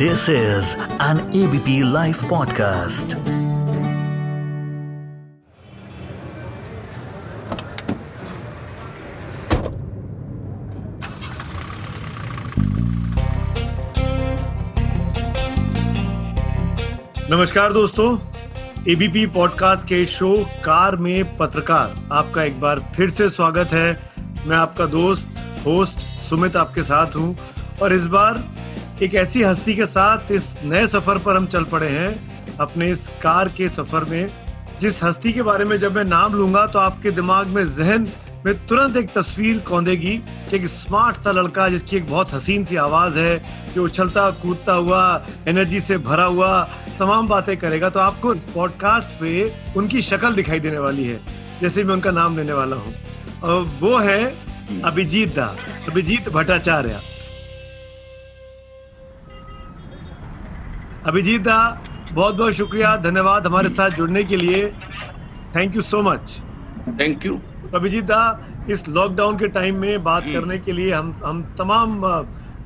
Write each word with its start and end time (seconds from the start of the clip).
This 0.00 0.28
is 0.28 0.76
an 1.00 1.18
ABP 1.30 1.72
Life 1.84 2.20
podcast. 2.24 3.14
नमस्कार 17.30 17.72
दोस्तों 17.72 18.18
ABP 18.88 19.26
podcast 19.26 19.86
के 19.88 20.06
शो 20.06 20.36
कार 20.64 20.96
में 20.96 21.36
पत्रकार, 21.36 22.08
आपका 22.12 22.44
एक 22.44 22.60
बार 22.60 22.92
फिर 22.96 23.10
से 23.10 23.28
स्वागत 23.28 23.72
है 23.72 24.12
मैं 24.46 24.56
आपका 24.56 24.86
दोस्त 24.86 25.28
होस्ट 25.66 25.98
सुमित 25.98 26.56
आपके 26.56 26.82
साथ 26.82 27.16
हूँ 27.16 27.38
और 27.82 27.92
इस 27.92 28.06
बार 28.06 28.59
एक 29.02 29.14
ऐसी 29.14 29.42
हस्ती 29.42 29.74
के 29.74 29.84
साथ 29.86 30.30
इस 30.32 30.56
नए 30.64 30.86
सफ़र 30.86 31.18
पर 31.18 31.36
हम 31.36 31.46
चल 31.46 31.64
पड़े 31.64 31.88
हैं 31.88 32.56
अपने 32.60 32.88
इस 32.90 33.06
कार 33.22 33.48
के 33.48 33.68
सफ़र 33.68 34.04
में। 34.04 34.30
जिस 34.80 35.02
हस्ती 35.04 35.32
के 35.32 35.42
बारे 35.42 35.64
में 35.64 35.76
जब 35.76 35.94
मैं 35.96 36.04
नाम 36.04 36.34
लूँगा 36.34 36.66
तो 36.66 36.78
आपके 36.78 37.10
दिमाग 37.10 37.46
में 37.46 37.64
जहन 37.66 38.06
में 38.46 38.66
तुरंत 38.66 38.96
एक 38.96 39.08
तस्वीर 39.12 39.58
कौंदेगी 39.58 40.16
कि 40.50 40.56
एक 40.56 40.66
स्मार्ट 40.66 41.16
सा 41.16 41.30
लड़का 41.30 41.68
जिसकी 41.68 41.96
एक 41.96 42.08
बहुत 42.10 42.32
हसीन 42.32 42.64
सी 42.64 42.76
आवाज़ 42.76 43.18
है 43.18 43.72
जो 43.74 43.84
उछलता 43.84 44.30
कूदता 44.30 44.72
हुआ 44.72 45.02
एनर्जी 45.48 45.80
से 45.80 45.98
भरा 45.98 46.24
हुआ 46.24 46.62
तमाम 46.98 47.28
बातें 47.28 47.56
करेगा। 47.56 47.90
तो 47.90 48.00
आपको 48.00 48.34
इस 48.34 48.44
पॉडकास्ट 48.44 49.20
पे 49.20 49.52
उनकी 49.76 50.02
शक्ल 50.02 50.34
दिखाई 50.34 50.60
देने 50.60 50.78
वाली 50.78 51.04
है 51.04 51.20
जैसे 51.60 51.84
मैं 51.84 51.94
उनका 51.94 52.10
नाम 52.10 52.36
लेने 52.36 52.52
वाला 52.52 52.76
हूँ। 52.76 53.64
वो 53.80 53.96
है 53.98 54.24
अभिजीत 54.84 55.34
दा 55.36 55.54
अभिजीत 55.88 56.28
भट्टाचार्य। 56.28 57.00
अभिजीत 61.06 61.40
दा 61.42 61.58
बहुत 62.12 62.34
बहुत 62.34 62.52
शुक्रिया 62.52 62.96
धन्यवाद 62.96 63.46
हमारे 63.46 63.68
साथ 63.68 63.90
जुड़ने 63.90 64.22
के 64.24 64.36
लिए। 64.36 64.66
Thank 65.56 65.76
you 65.76 65.82
so 65.82 66.02
much 66.02 66.36
thank 67.00 67.26
you 67.26 67.38
Abhijit 67.74 68.04
da 68.04 68.18
इस 68.70 68.88
लॉकडाउन 68.88 69.38
के 69.38 69.48
टाइम 69.48 69.76
में 69.80 70.02
बात 70.04 70.24
करने 70.24 70.58
के 70.58 70.72
लिए 70.72 70.92
हम 70.92 71.14
हम 71.24 71.42
तमाम 71.58 72.04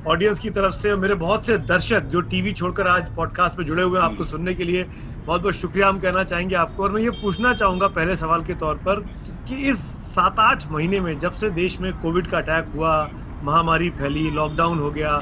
ऑडियंस 0.07 0.39
की 0.39 0.49
तरफ़ 0.49 0.73
से 0.73 0.95
मेरे 0.95 1.15
बहुत 1.15 1.45
से 1.45 1.57
दर्शक 1.69 2.03
जो 2.15 2.21
टीवी 2.33 2.53
छोड़कर 2.53 2.87
आज 2.87 3.15
पॉडकास्ट 3.15 3.59
में 3.59 3.65
जुड़े 3.65 3.83
हुए 3.83 3.99
हैं 3.99 4.05
आपको 4.05 4.25
सुनने 4.25 4.53
के 4.53 4.63
लिए 4.63 4.83
बहुत 5.25 5.41
बहुत 5.41 5.55
शुक्रिया 5.55 5.87
हम 5.87 5.99
कहना 5.99 6.23
चाहेंगे 6.23 6.55
आपको। 6.55 6.83
और 6.83 6.91
मैं 6.91 7.01
ये 7.01 7.09
पूछना 7.21 7.53
चाहूँगा 7.53 7.87
पहले 7.87 8.15
सवाल 8.15 8.43
के 8.43 8.53
तौर 8.55 8.75
पर 8.85 9.05
कि 9.47 9.55
इस 9.71 9.87
सात 10.13 10.39
आठ 10.39 10.71
महीने 10.71 10.99
में 10.99 11.17
जब 11.19 11.31
से 11.33 11.49
देश 11.49 11.79
में 11.81 11.91
कोविड 12.01 12.27
का 12.27 12.37
अटैक 12.37 12.73
हुआ 12.75 12.95
महामारी 13.43 13.89
फैली 13.99 14.29
लॉकडाउन 14.31 14.79
हो 14.79 14.91
गया 14.91 15.19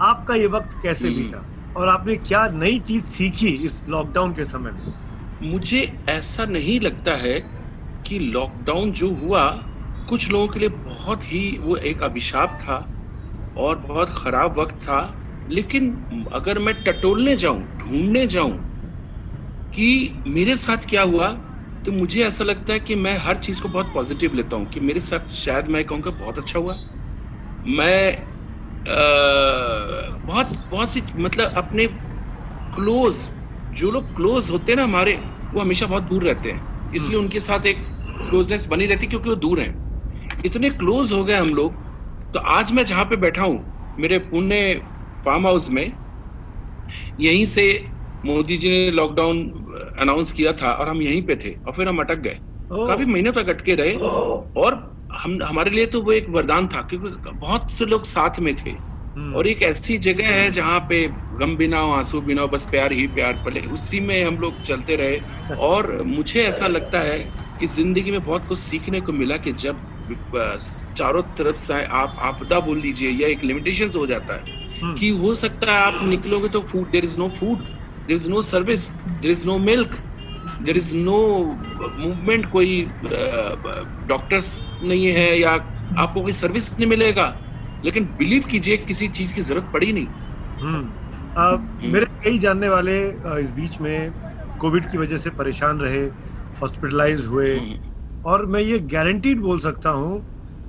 आपका 0.00 0.34
ये 0.34 0.46
वक्त 0.46 0.80
कैसे 0.82 1.10
बीता? 1.10 1.44
और 1.76 1.88
आपने 1.88 2.16
क्या 2.18 2.46
नई 2.48 2.78
चीज़ 2.80 3.04
सीखी 3.06 3.48
इस 3.66 3.84
लॉकडाउन 3.88 4.32
के 4.34 4.44
समय 4.44 4.70
में? 4.72 4.84
मुझे 5.40 5.80
ऐसा 6.08 6.44
नहीं 6.46 6.78
लगता 6.80 7.14
है 7.16 7.38
कि 8.04 8.18
लॉकडाउन 8.20 8.92
जो 8.92 9.10
हुआ, 9.14 9.44
कुछ 10.08 10.30
लोगों 10.30 10.48
के 10.48 10.60
लिए 10.60 10.68
बहुत 10.84 11.24
ही 11.24 11.58
वो 11.62 11.76
एक 11.84 12.02
अभिशाप 12.02 12.58
था 12.62 12.78
और 13.56 13.78
बहुत 13.80 14.14
खराब 14.18 14.58
वक्त 14.60 14.76
था। 14.82 15.00
लेकिन 15.48 16.26
अगर 16.32 16.58
मैं 16.58 16.74
टटोलने 16.84 17.36
जाऊँ, 17.36 17.62
ढूँढने 17.78 18.26
जाऊँ 18.28 18.52
कि 19.72 20.22
मेरे 20.28 20.56
साथ 20.58 20.86
क्या 20.88 21.02
हुआ 21.04 21.28
तो 21.84 21.92
मुझे 21.92 22.24
ऐसा 22.24 22.44
लगता 22.44 22.72
है 22.72 22.80
कि 22.80 22.94
मैं 22.96 23.16
हर 23.18 23.36
चीज़ 23.38 23.60
को 23.62 23.68
बहुत 23.68 23.92
पॉजिटिव 23.94 24.34
लेता 24.34 24.56
हूँ, 24.56 24.66
कि 24.66 24.80
मेरे 24.80 25.00
साथ 25.00 25.32
शायद 25.34 25.68
मैं 25.68 25.84
कहूँगा 25.84 26.10
बहुत 26.12 26.38
अच्छा 26.38 26.58
हुआ। 26.58 26.78
मैं 27.64 28.26
बहुत 28.86 30.52
बहुत 30.70 30.90
सी 30.90 31.02
मतलब 31.16 31.52
अपने 31.56 31.86
क्लोज 32.72 33.16
जो 33.72 33.90
लोग 33.90 34.14
क्लोज 34.16 34.50
होते 34.50 34.72
हैं 34.72 34.76
ना 34.76 34.84
हमारे 34.84 35.14
वो 35.54 35.60
हमेशा 35.60 35.86
बहुत 35.86 36.02
दूर 36.02 36.24
रहते 36.24 36.52
हैं। 36.52 36.66
इसलिए 36.92 37.18
उनके 37.18 37.40
साथ 37.40 37.66
एक 37.66 37.84
क्लोजनेस 38.28 38.66
बनी 38.68 38.86
रहती 38.86 39.06
है 39.06 39.10
क्योंकि 39.10 39.28
वो 39.28 39.34
दूर 39.36 39.60
हैं। 39.60 39.74
इतने 40.44 40.70
क्लोज 40.70 41.12
हो 41.12 41.24
गए 41.24 41.34
हम 41.34 41.54
लोग 41.54 41.84
तो 42.34 42.38
आज 42.38 42.72
मैं 42.72 42.84
जहाँ 42.86 43.04
पे 43.04 43.16
बैठा 43.16 43.42
हूँ 43.42 43.72
मेरे 43.98 44.18
पुणे 44.18 44.62
फार्म 45.24 45.46
हाउस 45.46 45.68
में 45.70 45.86
यहीं 47.20 47.46
से 47.46 47.64
मोदी 48.24 48.56
जी 48.56 48.68
ने 48.70 48.90
लॉकडाउन 48.90 49.42
अनाउंस 50.00 50.32
किया 50.32 50.52
था 50.52 50.72
और 50.72 50.88
हम 50.88 51.02
यहीं 51.02 51.22
पे 51.26 51.36
थे 51.36 51.52
और 51.66 51.72
फिर 51.72 51.88
हम 51.88 52.00
अटक 52.00 52.18
गए। 52.18 52.38
काफ़ी 52.70 53.04
महीनों 53.04 53.32
तक 53.32 53.48
अटके 53.48 53.74
रहे 53.74 53.94
और 54.56 54.74
हम 55.16 55.38
हमारे 55.44 55.70
लिए 55.70 55.86
तो 55.86 56.00
वो 56.02 56.12
एक 56.12 56.26
वरदान 56.30 56.66
था 56.68 56.82
क्योंकि 56.84 57.30
बहुत 57.36 57.70
से 57.70 57.84
लोग 57.86 58.04
साथ 58.06 58.40
में 58.40 58.54
थे। 58.56 58.76
और 59.16 59.46
एक 59.48 59.62
ऐसी 59.62 59.96
जगह 60.00 60.28
है 60.32 60.50
जहाँ 60.52 60.78
पे 60.90 61.06
गम 61.34 61.56
बिना 61.56 61.80
हो 61.80 61.92
आँसू 61.92 62.20
बिना 62.22 62.42
हो 62.42 62.48
बस 62.48 62.64
प्यार 62.70 62.92
ही 62.92 63.06
प्यार 63.10 63.32
पले। 63.46 63.60
उसी 63.68 64.00
में 64.02 64.22
हम 64.24 64.38
लोग 64.38 64.60
चलते 64.64 64.96
रहे। 64.96 65.20
और 65.60 66.02
मुझे 66.04 66.42
ऐसा 66.44 66.66
लगता 66.68 67.00
है 67.00 67.18
कि 67.60 67.66
ज़िंदगी 67.68 68.10
में 68.10 68.22
बहुत 68.22 68.44
कुछ 68.44 68.58
सीखने 68.60 69.00
को 69.00 69.12
मिला 69.12 69.36
कि 69.38 69.52
जब 69.54 69.82
चारों 70.96 71.22
तरफ़ 71.38 71.56
से 71.58 71.82
आप 71.94 72.16
आपदा 72.22 72.60
बोल 72.60 72.80
लीजिए 72.80 73.10
या 73.12 73.28
एक 73.28 73.44
लिमिटेशन 73.44 73.90
हो 73.96 74.06
जाता 74.06 74.34
है 74.34 74.44
कि 74.96 75.08
हो 75.16 75.34
सकता 75.36 75.72
है 75.72 75.80
आप 75.82 75.98
निकलोगे 76.02 76.48
तो 76.48 76.60
food 76.62 76.90
there 76.90 77.04
is 77.04 77.18
no 77.18 77.28
food 77.30 77.62
there 78.08 78.16
is 78.16 78.28
no 78.30 78.42
service 78.44 78.88
there 79.08 79.30
is 79.30 79.46
no 79.46 79.58
milk 79.60 79.98
there 80.62 80.76
is 80.76 80.94
no 80.96 81.18
movement 81.98 82.50
कोई 82.50 82.82
डॉक्टर्स 84.08 84.58
नहीं 84.82 85.06
है 85.06 85.38
या 85.40 85.50
आपको 85.98 86.22
कोई 86.22 86.32
सर्विस 86.32 86.72
नहीं 86.72 86.88
मिलेगा। 86.90 87.34
लेकिन 87.84 88.04
बिलीव 88.18 88.42
कीजिए 88.42 88.76
किसी 88.76 89.08
चीज़ 89.08 89.34
की 89.34 89.42
ज़रूरत 89.42 89.70
पड़ी 89.72 89.92
नहीं। 89.92 90.06
हम्म। 90.60 91.92
मेरे 91.92 92.06
कई 92.24 92.38
जानने 92.38 92.68
वाले 92.68 92.98
इस 93.40 93.50
बीच 93.50 93.80
में 93.80 94.12
कोविड 94.60 94.90
की 94.90 94.98
वजह 94.98 95.16
से 95.16 95.30
परेशान 95.30 95.78
रहे 95.78 96.04
हॉस्पिटलाइज 96.62 97.26
हुए। 97.26 97.58
और 98.24 98.46
मैं 98.46 98.60
ये 98.60 98.78
गारंटीड 98.92 99.40
बोल 99.40 99.58
सकता 99.58 99.90
हूँ 99.90 100.18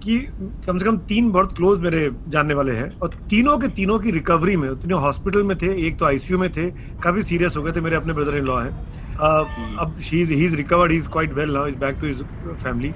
कि 0.03 0.17
कम 0.65 0.77
से 0.77 0.85
कम 0.85 0.97
तीन 0.97 1.31
बहुत 1.31 1.55
क्लोज 1.57 1.79
मेरे 1.79 2.09
जानने 2.27 2.53
वाले 2.53 2.71
हैं। 2.71 2.89
और 2.99 3.09
तीनों 3.29 3.57
के 3.57 3.67
तीनों 3.67 3.99
की 3.99 4.11
रिकवरी 4.11 4.57
में 4.57 4.75
तीनों 4.75 4.99
हॉस्पिटल 5.01 5.43
में 5.43 5.57
थे 5.57 5.87
एक 5.87 5.97
तो 5.99 6.05
आईसीयू 6.05 6.39
में 6.39 6.49
थे 6.49 6.69
काफ़ी 7.03 7.23
सीरियस 7.23 7.57
हो 7.57 7.63
गए 7.63 7.71
थे 7.71 7.81
मेरे 7.81 7.95
अपने 7.95 8.13
ब्रदर 8.13 8.37
इन 8.37 8.45
लॉ 8.45 8.59
हैं। 8.61 8.71
अब 9.17 9.95
he 10.01 10.21
is 10.21 10.55
recovered 10.55 10.91
he 10.91 10.97
is 10.97 11.09
quite 11.09 11.33
well 11.33 11.53
now 11.53 11.67
is 11.67 11.75
back 11.75 11.95
to 12.01 12.07
his 12.07 12.21
family 12.63 12.93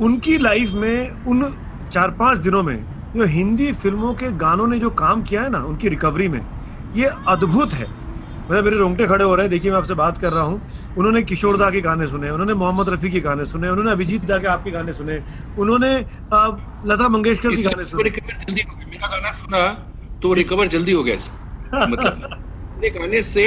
उनकी 0.00 0.38
लाइफ 0.38 0.72
में 0.72 1.26
उन 1.26 1.44
चार 1.92 2.10
पाँच 2.18 2.38
दिनों 2.38 2.62
में 2.62 2.78
जो 3.16 3.24
हिंदी 3.26 3.72
फ़िल्मों 3.74 4.14
के 4.14 4.30
गानों 4.38 4.66
ने 4.68 4.78
जो 4.80 4.90
काम 4.96 5.22
किया 5.22 5.42
है 5.42 5.50
ना 5.50 5.58
उनकी 5.64 5.88
रिकवरी 5.88 6.28
में 6.28 6.40
ये 6.96 7.06
अद्भुत 7.28 7.72
है। 7.74 7.86
मतलब 8.46 8.64
मेरे 8.64 8.76
रोंगटे 8.76 9.06
खड़े 9.06 9.24
हो 9.24 9.34
रहे 9.34 9.44
हैं 9.44 9.50
देखिए 9.50 9.70
मैं 9.70 9.78
आपसे 9.78 9.94
बात 9.94 10.18
कर 10.18 10.32
रहा 10.32 10.42
हूँ। 10.44 10.60
उन्होंने 10.98 11.22
किशोर 11.22 11.56
दा 11.56 11.70
के 11.70 11.80
गाने 11.80 12.06
सुने 12.06 12.30
उन्होंने 12.30 12.54
मोहम्मद 12.54 12.88
रफी 12.88 13.10
के 13.10 13.20
गाने 13.20 13.44
सुने 13.44 13.68
उन्होंने 13.68 13.92
अभिजीत 13.92 14.24
दा 14.24 14.38
के 14.38 14.46
आपके 14.48 14.70
गाने 14.70 14.92
सुने 14.92 15.20
उन्होंने 15.58 15.92
लता 16.90 17.08
मंगेशकर 17.08 17.56
के 17.56 17.62
गाने 17.62 17.84
सुने। 17.84 18.04
मेरा 18.04 19.06
गाना 19.06 19.30
सुना 19.32 19.62
तो 20.22 20.32
रिकवर 20.32 20.66
जल्दी 20.68 20.92
हो 20.92 21.02
गया 21.04 21.16
मतलब। 21.74 22.42
गाने 22.96 23.22
से 23.22 23.46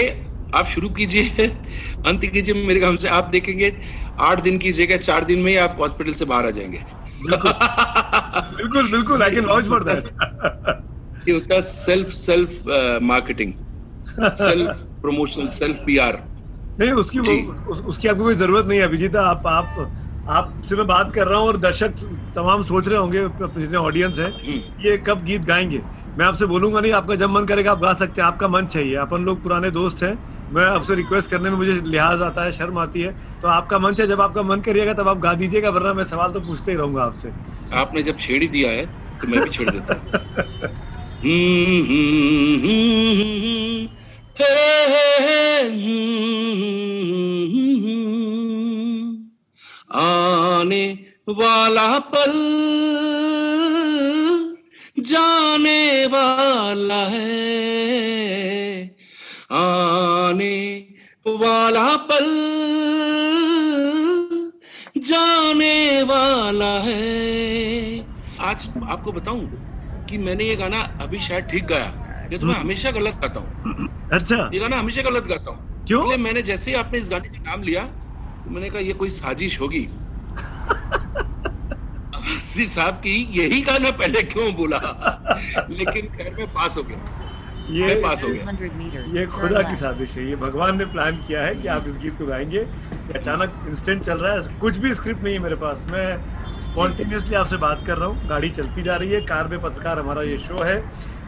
आप 0.56 0.66
शुरू 0.68 0.90
कीजिए 0.90 1.48
अंत 2.08 2.26
कीजिए 2.26 2.54
मेरे 2.68 2.80
ख्याल 2.80 2.96
से 2.98 3.08
आप 3.18 3.26
देखेंगे 3.32 3.74
आठ 4.28 4.42
दिन 4.42 4.58
की 4.58 4.72
जगह 4.74 4.98
चार 5.00 5.26
दिन 5.26 5.40
में 5.40 5.52
ही 5.52 5.58
आप 5.58 5.76
हॉस्पिटल 5.80 6.14
से 6.14 6.26
बाहर 6.26 6.46
आ 6.46 6.50
जाएँगे। 6.50 6.80
बिल्कुल। 7.24 8.92
बिल्कुल 8.92 9.24
I 9.24 9.32
can 9.32 9.46
vouch 9.46 9.66
for 9.68 9.84
that 9.84 10.04
ये 11.28 11.34
होता 11.34 11.56
है 11.56 11.62
self 11.62 12.10
self 12.14 12.64
marketing 13.04 13.54
self 14.20 14.82
promotion 15.02 15.48
self 15.58 15.84
PR 15.86 16.20
नहीं 16.80 16.92
उसकी 16.94 17.20
वो 17.20 17.34
उस, 17.52 17.82
उसकी 17.82 18.08
आपको 18.08 18.24
कोई 18.24 18.36
ज़रूरत 18.36 18.66
नहीं 18.66 18.80
है 18.80 18.86
अभिजीता 18.86 19.22
आप 19.30 19.48
आप 19.48 19.76
आपसे 20.30 20.76
मैं 20.76 20.86
बात 20.88 21.12
कर 21.14 21.28
रहा 21.28 21.40
हूँ 21.40 21.48
और 21.48 21.58
दर्शक 21.58 21.94
तमाम 22.36 22.64
सोच 22.64 22.88
रहे 22.88 23.00
होंगे 23.00 23.22
जितने 23.60 23.78
ऑडियंस 23.78 24.20
है 24.20 24.30
ये 24.86 24.98
कब 25.08 25.24
गीत 25.26 25.46
गाएँगे? 25.46 25.82
मैं 26.18 26.26
आपसे 26.26 26.46
बोलूँगा 26.46 26.80
नहीं 26.80 26.92
आपका 26.94 27.16
जब 27.16 27.30
मन 27.30 27.46
करेगा 27.46 27.72
आप 27.72 27.82
गा 27.82 27.94
सकते 27.94 28.22
हैं 28.22 28.28
आपका 28.28 28.48
मन 28.48 28.66
चाहिए। 28.66 28.96
अपन 28.98 29.24
लोग 29.26 29.42
पुराने 29.44 29.72
दोस्त 29.72 30.04
हैं 30.04 30.14
मैं 30.52 30.66
आपसे 30.66 30.96
रिक्वेस्ट 30.96 31.32
करने 31.32 31.50
में 31.50 31.58
मुझे 31.58 31.74
लिहाज 31.86 32.22
आता 32.22 32.44
है 32.44 32.52
शर्म 32.52 32.80
आती 32.80 33.02
है। 33.02 33.16
तो 33.42 33.48
आपका 33.48 33.80
मंच 33.80 34.02
है 34.02 34.08
जब 34.08 34.22
आपका 34.22 34.44
मन 34.44 34.62
करिएगा 34.62 34.94
तब 34.94 35.08
आप 35.08 35.18
गा 35.18 35.34
दीजिएगा 35.34 35.70
वरना 35.70 35.94
मैं 35.94 36.04
सवाल 36.04 36.32
तो 36.32 36.40
पूछते 36.40 36.72
ही 36.72 36.78
रहूँगा 36.78 37.04
आपसे। 37.04 37.32
आपने 37.74 38.04
जब 38.04 38.18
छेड़ी 38.20 38.48
दिया 38.48 38.72
है 38.72 38.86
तो 39.22 39.28
मैं 39.28 39.42
भी 39.42 39.50
छेड़ 39.50 39.70
देता 39.70 39.94
आने 49.92 50.98
वाला 51.30 52.00
पल 52.14 52.32
जाने 55.04 56.06
वाला 56.06 57.06
है। 57.06 57.40
आने 59.52 60.88
वाला 61.28 61.98
पल 61.98 62.26
जाने 64.98 66.04
वाला 66.04 66.80
है। 66.80 68.06
आज 68.42 68.70
आपको 68.90 69.12
बताऊँ 69.12 69.66
कि 70.10 70.18
मैंने 70.18 70.44
ये 70.44 70.56
गाना 70.56 70.82
अभी 70.82 71.20
शायद 71.20 71.44
ठीक 71.44 71.66
गाया। 71.66 71.94
ये 72.32 72.38
तो 72.38 72.48
मैं 72.48 72.54
हमेशा 72.54 72.92
गलत 72.92 73.14
गाता 73.14 73.40
हूँ। 73.40 73.88
अच्छा। 74.12 74.50
ये 74.54 74.60
गाना 74.60 74.78
हमेशा 74.78 75.02
गलत 75.02 75.24
गाता 75.24 75.52
हूँ। 75.52 75.84
क्यों? 75.88 76.02
इसलिए 76.02 76.18
मैंने 76.18 76.42
जैसे 76.42 76.72
ही 76.72 76.78
आपने 76.78 77.00
इस 77.00 77.10
गाने 77.10 77.28
का 77.28 77.52
नाम 77.52 77.64
लिया 77.64 77.84
तो 77.84 78.50
मैंने 78.50 78.70
कहा 78.70 78.80
ये 78.80 78.94
कोई 78.94 79.10
साजिश 79.10 79.62
होगी? 79.62 79.90
साहब 82.40 82.94
की 82.94 83.42
यही 83.42 83.62
गाना 83.62 83.92
पहले 83.92 84.22
क्यों 84.22 84.56
बोला? 84.56 84.78
लेकिन 85.70 86.08
खैर 86.08 86.36
में 86.38 86.48
पास 86.48 86.78
हो 86.78 86.84
गया। 86.84 87.19
ये 87.70 87.96
पास 87.96 88.24
हो 88.24 88.30
गया। 88.30 89.20
ये 89.20 89.26
खुदा 89.26 89.62
की 89.62 89.76
साजिश 89.76 90.16
है। 90.18 90.30
ये 90.30 90.36
भगवान 90.36 90.78
ने 90.78 90.86
प्लान 90.86 91.18
किया 91.18 91.42
है 91.42 91.56
कि 91.56 91.68
आप 91.68 91.88
इस 91.88 91.98
गीत 91.98 92.18
को 92.18 92.26
गाएँगे। 92.26 92.60
अचानक 93.16 93.66
इंस्टेंट 93.68 94.04
चल 94.04 94.18
रहा 94.18 94.34
है। 94.34 94.58
कुछ 94.60 94.78
भी 94.78 94.94
स्क्रिप्ट 94.94 95.24
नहीं 95.24 95.34
है 95.34 95.40
मेरे 95.40 95.56
पास। 95.56 95.86
मैं 95.90 96.60
स्पॉन्टेनियसली 96.60 97.36
आपसे 97.36 97.58
बात 97.58 97.86
कर 97.88 97.98
रहा 97.98 98.08
हूँ। 98.08 98.28
गाड़ी 98.28 98.50
चलती 98.50 98.84
जा 98.84 98.96
रही 98.96 99.12
है। 99.12 99.22
कार 99.22 99.48
में 99.48 99.60
पत्रकार 99.60 100.00
हमारा 100.00 100.22
ये 100.22 100.38
शो 100.38 100.64
है। 100.64 100.78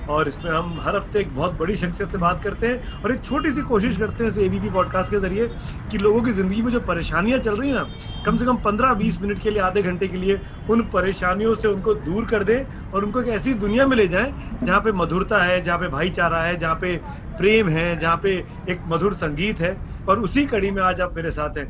और 0.10 0.28
इसमें 0.28 0.50
हम 0.52 0.80
हर 0.84 0.96
हफ़्ते 0.96 1.20
एक 1.20 1.36
बहुत 1.36 1.58
बड़ी 1.60 1.76
शख्सियत 1.76 2.12
से 2.12 2.18
बात 2.18 2.44
करते 2.44 2.68
हैं 2.68 3.02
और 3.04 3.12
एक 3.12 3.24
छोटी 3.24 3.52
सी 3.52 3.62
कोशिश 3.62 3.98
करते 3.98 4.24
हैं 4.24 4.32
इस 4.32 4.38
एबीपी 4.38 4.70
पॉडकास्ट 4.70 5.12
के 5.12 5.20
ज़रिए 5.20 5.48
कि 5.92 5.98
लोगों 5.98 6.22
की 6.22 6.32
ज़िंदगी 6.32 6.62
में 6.62 6.72
जो 6.72 6.80
परेशानियाँ 6.80 7.40
चल 7.40 7.58
रही 7.58 7.70
हैं 7.70 7.76
ना 7.76 8.24
कम 8.26 8.38
से 8.38 8.46
कम 8.46 8.58
15-20 8.66 9.22
मिनट 9.22 9.42
के 9.44 9.50
लिए 9.50 9.62
आधे 9.62 9.82
घंटे 9.82 10.08
के 10.08 10.18
लिए 10.18 10.40
उन 10.70 10.82
परेशानियों 10.94 11.54
से 11.56 11.68
उनको 11.68 11.94
दूर 11.94 12.26
कर 12.26 12.44
दें 12.44 12.92
और 12.92 13.06
उनको 13.06 13.22
एक 13.22 13.28
ऐसी 13.30 13.54
दुनिया 13.54 13.88
में 13.88 13.98
ले 13.98 14.08
जाएँ 14.08 14.34
जहाँ 14.64 14.80
पे 14.82 14.92
मधुरता 14.92 15.44
है 15.44 15.62
जहाँ 15.62 15.78
पे 15.80 15.88
भाईचारा 15.88 16.42
है 16.42 16.58
जहाँ 16.58 16.76
पे 16.76 16.96
प्रेम 17.38 17.70
है 17.70 17.96
जहाँ 17.98 18.18
पे 18.18 18.32
एक 18.70 18.82
मधुर 18.88 19.14
संगीत 19.14 19.60
है। 19.60 19.76
और 20.10 20.20
उसी 20.20 20.46
कड़ी 20.46 20.72
में 20.72 20.82
आज 20.84 21.02
आप 21.02 21.16
मेरे 21.16 21.32
साथ 21.32 21.58
हैं। 21.58 21.66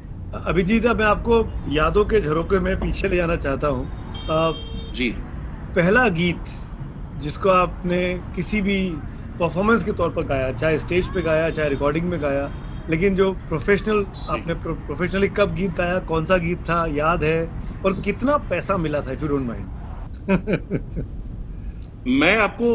अभिजीत 0.45 0.85
मैं 0.87 1.05
आपको 1.05 1.43
यादों 1.69 2.05
के 2.05 2.19
झरोके 2.21 2.59
में 2.59 2.75
पीछे 2.79 3.09
ले 3.09 3.15
जाना 3.15 3.35
चाहता 3.35 3.67
हूँ। 3.67 4.93
जी। 4.95 5.09
पहला 5.75 6.07
गीत 6.09 6.43
जिसको 7.21 7.49
आपने 7.51 7.99
किसी 8.35 8.61
भी 8.61 8.77
परफॉर्मेंस 9.39 9.83
के 9.83 9.91
तौर 9.93 10.09
पर 10.11 10.23
गाया 10.25 10.51
चाहे 10.53 10.77
स्टेज 10.77 11.07
पे 11.09 11.21
गाया 11.21 11.49
चाहे 11.49 11.69
रिकॉर्डिंग 11.69 12.09
में 12.09 12.19
गाया 12.21 12.51
लेकिन 12.87 13.15
जो 13.15 13.33
प्रोफेशनल 13.47 14.05
आपने 14.29 14.53
प्रोफेशनली 14.65 15.27
कब 15.31 15.53
गीत 15.55 15.73
गाया 15.75 15.99
कौन 16.07 16.25
सा 16.25 16.37
गीत 16.39 16.63
था 16.69 16.85
याद 16.91 17.23
है 17.23 17.37
और 17.83 17.99
कितना 18.01 18.37
पैसा 18.49 18.77
मिला 18.77 19.01
था 19.01 19.11
इफ़ 19.11 19.21
यू 19.21 19.27
डोंट 19.29 19.47
माइंड 19.47 19.71
मैं 22.05 22.35
आपको 22.39 22.69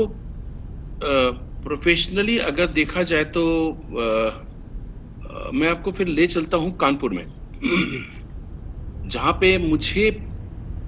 प्रोफेशनली 1.62 2.37
अगर 2.44 2.66
देखा 2.72 3.02
जाए 3.04 3.25
तो 3.31 3.44
अ, 3.70 5.50
मैं 5.52 5.69
आपको 5.69 5.92
फिर 5.92 6.06
ले 6.08 6.26
चलता 6.28 6.56
हूँ 6.56 6.76
कानपुर 6.76 7.12
में। 7.12 7.26
जहाँ 9.04 9.32
पे 9.40 9.56
मुझे 9.60 10.10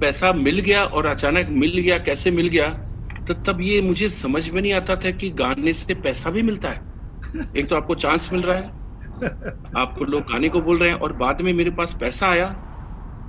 पैसा 0.00 0.32
मिल 0.34 0.61
गया 0.61 0.84
और 0.87 1.06
अचानक 1.06 1.49
मिल 1.56 1.78
गया 1.78 1.99
कैसे 2.00 2.31
मिल 2.31 2.49
गया 2.49 2.69
तो 3.28 3.34
तब 3.46 3.60
ये 3.60 3.80
मुझे 3.82 4.08
समझ 4.08 4.48
में 4.50 4.60
नहीं 4.62 4.72
आता 4.72 4.96
था 4.96 5.10
कि 5.12 5.30
गाने 5.40 5.72
से 5.75 5.94
पैसा 6.02 6.30
भी 6.30 6.42
मिलता 6.42 6.70
है। 6.70 6.86
एक 7.56 7.69
तो 7.70 7.76
आपको 7.76 7.94
चांस 7.96 8.32
मिल 8.32 8.42
रहा 8.42 8.58
है। 8.58 8.72
आपको 9.75 10.04
लोग 10.04 10.22
गाने 10.32 10.48
को 10.48 10.60
बोल 10.62 10.78
रहे 10.78 10.90
हैं 10.90 10.98
और 10.98 11.12
बाद 11.16 11.40
में 11.42 11.52
मेरे 11.52 11.70
पास 11.70 11.92
पैसा 12.00 12.28
आया 12.28 12.48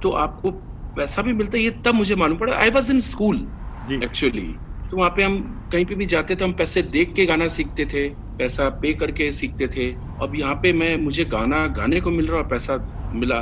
तो 0.02 0.12
आपको 0.18 0.52
पैसा 0.96 1.22
भी 1.22 1.34
मिलता 1.34 1.58
है 1.58 1.64
ये 1.64 1.72
तब 1.86 1.96
मुझे 1.96 2.16
मालूम 2.16 2.38
पड़ा। 2.38 2.54
I 2.56 2.70
was 2.70 2.92
in 2.92 3.00
school 3.02 3.38
actually 3.86 4.48
तो 4.92 4.98
वहाँ 4.98 5.10
पे 5.16 5.24
हम 5.24 5.38
कहीं 5.72 5.86
पे 5.86 5.96
भी 5.96 6.06
जाते 6.06 6.36
थे 6.36 6.44
हम 6.44 6.54
पैसे 6.54 6.82
देख 6.84 7.14
के 7.16 7.26
गाना 7.26 7.48
सीखते 7.48 7.86
थे 7.94 8.08
पैसा 8.38 8.70
पे 8.82 8.94
करके 8.94 9.32
सीखते 9.32 9.68
थे। 9.68 9.92
अब 10.22 10.36
यहाँ 10.36 10.56
पे 10.64 10.74
मैं 10.74 10.96
मुझे 10.98 11.26
गाना 11.26 11.66
गाने 11.78 12.00
को 12.02 12.10
मिल 12.12 12.28
रहा 12.28 12.38
और 12.38 12.48
पैसा 12.48 12.78
मिला। 13.14 13.40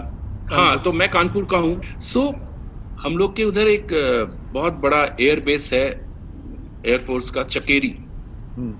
हाँ 0.49 0.81
तो 0.83 0.91
मैं 0.93 1.09
कानपुर 1.09 1.45
का 1.51 1.57
हूँ। 1.57 1.81
सो 2.01 2.19
so, 2.19 2.35
हम 2.97 3.17
लोग 3.17 3.35
के 3.35 3.43
उधर 3.43 3.67
एक 3.67 3.87
बहुत 4.53 4.73
बड़ा 4.73 5.03
एयरबेस 5.21 5.69
है 5.73 5.85
एयरफोर्स 6.85 7.29
का 7.29 7.43
चकेरी। 7.43 7.95
हम्म, 8.57 8.77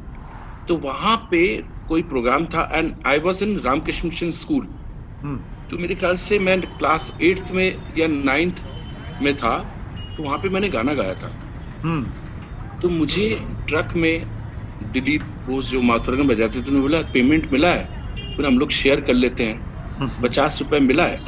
तो 0.68 0.76
वहाँ 0.76 1.18
पे 1.32 1.62
कोई 1.88 2.02
प्रोग्राम 2.02 2.46
था 2.46 2.70
and 2.74 2.94
I 3.06 3.20
was 3.20 3.44
in 3.44 3.60
Ramakrishna 3.60 4.10
Mission 4.10 4.32
school 4.32 4.78
तो 5.70 5.78
मेरे 5.78 5.96
ख्याल 5.96 6.16
से 6.16 6.40
मैं 6.40 6.62
क्लास 6.62 7.18
एट्थ 7.22 7.52
में 7.52 7.86
या 7.98 8.08
नाइन्थ 8.08 8.56
में 9.22 9.36
था 9.36 9.60
तो 10.18 10.24
वहाँ 10.24 10.38
पे 10.38 10.50
मैंने 10.50 10.70
गाना 10.70 10.94
गाया 10.94 11.14
था। 11.14 11.40
हम्म, 11.84 12.06
तो 12.82 12.90
मुझे 12.90 13.40
ट्रक 13.68 13.96
में 13.96 14.32
दिलीप 14.84 15.22
बोस 15.46 15.70
जो 15.70 15.82
माथुरगन 15.82 16.28
बजाते 16.28 16.62
थे 16.62 16.72
बोला 16.72 17.02
पेमेंट 17.02 17.52
मिला 17.52 17.74
है? 17.74 17.84
फिर 18.38 18.46
हम 18.46 18.58
लोग 18.60 18.72
शेयर 18.72 19.02
कर 19.02 19.14
लेते 19.14 19.44
हैं। 19.44 19.68
पचास 20.24 20.62
रुपए 20.62 20.80
मिला 20.80 21.06
है। 21.06 21.22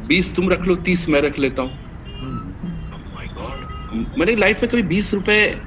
बीस 0.00 0.36
तुम 0.36 0.50
रख 0.50 0.60
लो 0.60 0.76
तीस 0.76 1.08
मैं 1.08 1.20
रख 1.20 1.38
लेता 1.38 1.62
हूँ। 1.62 1.78
हम्म, 2.22 2.68
माय 4.18 4.34
लाइफ 4.34 4.62
में 4.62 4.70
कभी 4.72 4.82
बीस 4.82 5.14
रुपए 5.14 5.60